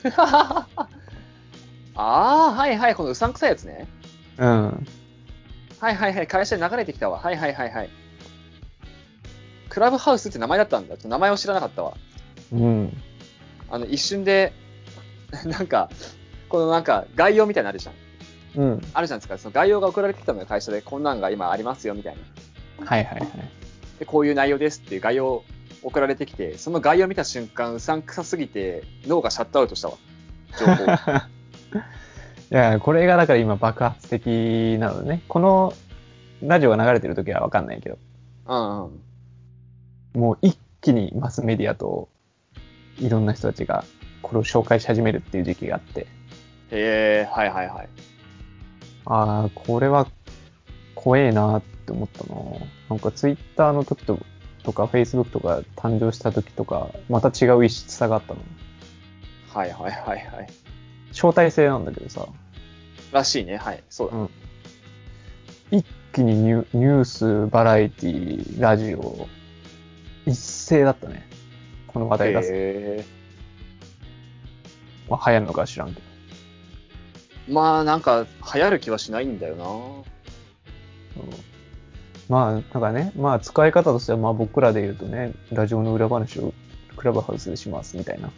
[1.96, 3.88] ああ、はいはい、このうさんくさいやつね。
[4.38, 4.88] うん。
[5.80, 7.20] はいはいはい、会社で流れてきたわ。
[7.20, 7.90] はいはいはいはい。
[9.70, 10.96] クラブハウスって名前だったんだ。
[11.04, 11.98] 名前を知らなかったわ。
[12.52, 12.98] うん。
[13.70, 14.54] あの、一瞬で、
[15.46, 15.90] なんか、
[16.50, 17.96] このなんか、概要みたいなのあるじゃん。
[18.56, 18.82] うん。
[18.94, 19.38] あるじゃないですか。
[19.38, 20.82] その概要が送られてきたのよ、会社で。
[20.82, 22.16] こんなんが今ありますよ、みたい
[22.80, 22.86] な。
[22.86, 23.30] はいはいはい。
[24.00, 25.44] で、こういう内容ですっていう概要
[25.84, 29.98] 送られてきて、その概要見た瞬間、うさんくさすぎて、脳がシャットアウトしたわ。
[30.60, 30.84] 情報。
[32.52, 35.22] いや、これがだから今爆発的なのね。
[35.28, 35.74] この
[36.42, 37.98] ラジオが流れてる時はわかんないけど、
[38.48, 40.20] うんうん。
[40.20, 42.10] もう一気にマスメディアと
[42.98, 43.84] いろんな人たちが
[44.24, 46.08] これを紹介し始めるっていう時期があって、
[46.72, 47.90] へえ、はいはいはい。
[49.06, 50.08] ああ、これは
[50.96, 52.36] 怖えなって思ったな。
[52.90, 54.20] なんかツイッターの時と
[54.64, 58.42] とか、フェイスブックとか誕生した時とか、また違う異質さがあったの。
[59.54, 60.48] はいはいはいはい。
[61.12, 62.28] 招待制なんだけどさ、
[63.12, 63.58] らしいね。
[63.58, 63.84] はい。
[63.90, 64.18] そうだ。
[64.18, 64.30] うん。
[65.72, 69.28] 一気にニュニュース、バラエティ、ラジオ、
[70.26, 71.28] 一斉だったね。
[71.88, 72.50] この話題出す。
[72.54, 73.06] へ
[75.10, 76.09] まあ、流行るのかは知らんけど。
[77.50, 79.66] ーまあなんか流行る気はしないんだよな。
[79.66, 81.50] うん
[82.30, 86.54] まあ、なんかね、まあ使い方としては、まあ僕らで言うとね、ラジオの裏話を
[86.96, 88.30] クラブハウスでしますみたいな。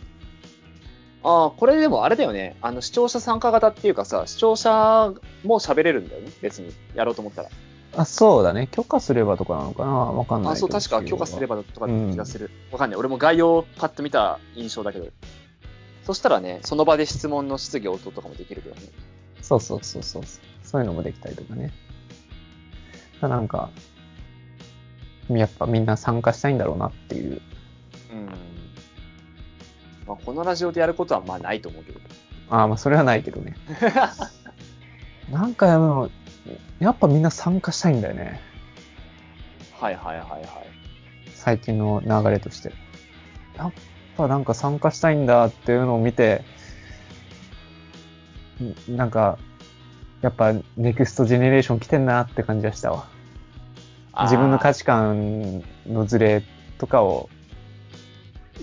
[1.24, 2.56] ああ、これでもあれだよね。
[2.62, 6.32] あの視聴者参加型っていうかさ、視聴者も喋れるんだよね。
[6.42, 7.50] 別にやろうと思ったら。
[7.98, 8.68] あ、そうだね。
[8.72, 10.68] 許可すればとかなのかなわかんないあ、けど。
[10.68, 12.50] そう、確か許可すればとかって気がする。
[12.72, 13.00] わ、かんない。
[13.00, 15.08] 俺も概要をパッと見た印象だけど。
[16.04, 18.82] そしたらね、その場で質問の質疑応答とかもできるけどね。
[19.42, 20.24] そうそうそうそう。
[20.64, 21.72] そういうのもできたりとかね。
[23.22, 23.70] なんか、
[25.30, 27.42] やっぱみんな参加したいんだろうなっていう。
[28.12, 28.26] うん。
[30.08, 32.00] まあ、このラジオでやることはまあないと思うけど。
[32.50, 33.56] ああ、まあそれはないけどね。
[35.32, 36.10] なんかあの、
[36.80, 38.42] やっぱみんな参加したいんだよね。
[39.80, 40.50] はいはいはいはい。
[41.34, 42.74] 最近の流れとして。
[43.56, 43.72] やっ
[44.18, 46.44] ぱなんか参加したいんだっていうのを見て、
[48.90, 49.38] んなんか、
[50.22, 53.08] やっぱネクストジェネレーション来てんなって感じがしたわ。
[54.24, 56.44] 自分の価値観のズレ
[56.78, 57.30] とかを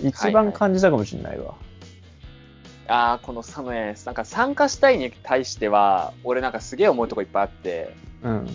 [0.03, 1.55] 一番感じたかもしれないわ。
[2.87, 8.47] ああ、このサムエス、なんか参加したいに対しては、俺なんかすげえ思うとこいっぱいあって、うん。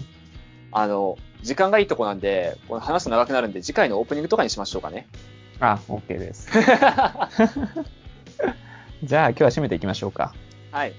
[0.72, 5.06] あの、時間がいいとこなんで、この話すと長くなるんで、次回のオープニングとかにしましょうかね。
[5.60, 6.48] あ、OK です。
[9.02, 10.34] じゃあ今日は締めていきましょうか。
[10.70, 10.94] はい。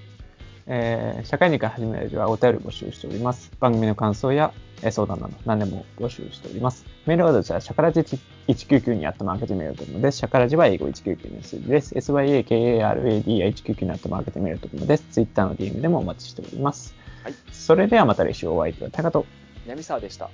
[0.67, 3.51] えー社会人から始めるではお便り募集しております。
[3.59, 4.51] 番組の感想や、
[4.81, 6.85] えー相談など何でも募集しております。
[7.05, 7.99] メールアドレスはシャカラジ
[8.47, 10.17] 199アットマークGメールドットコムです。
[10.19, 11.93] シャカラジは英語199の数字です。
[11.95, 15.03] syakaradi199 アットマークGメールドットコムです。
[15.11, 16.95] Twitter の DM でもお待ちしております。
[17.23, 17.33] はい。
[17.51, 19.25] それではまた来週お会いいたいタカと。
[19.65, 20.29] 南沢でした。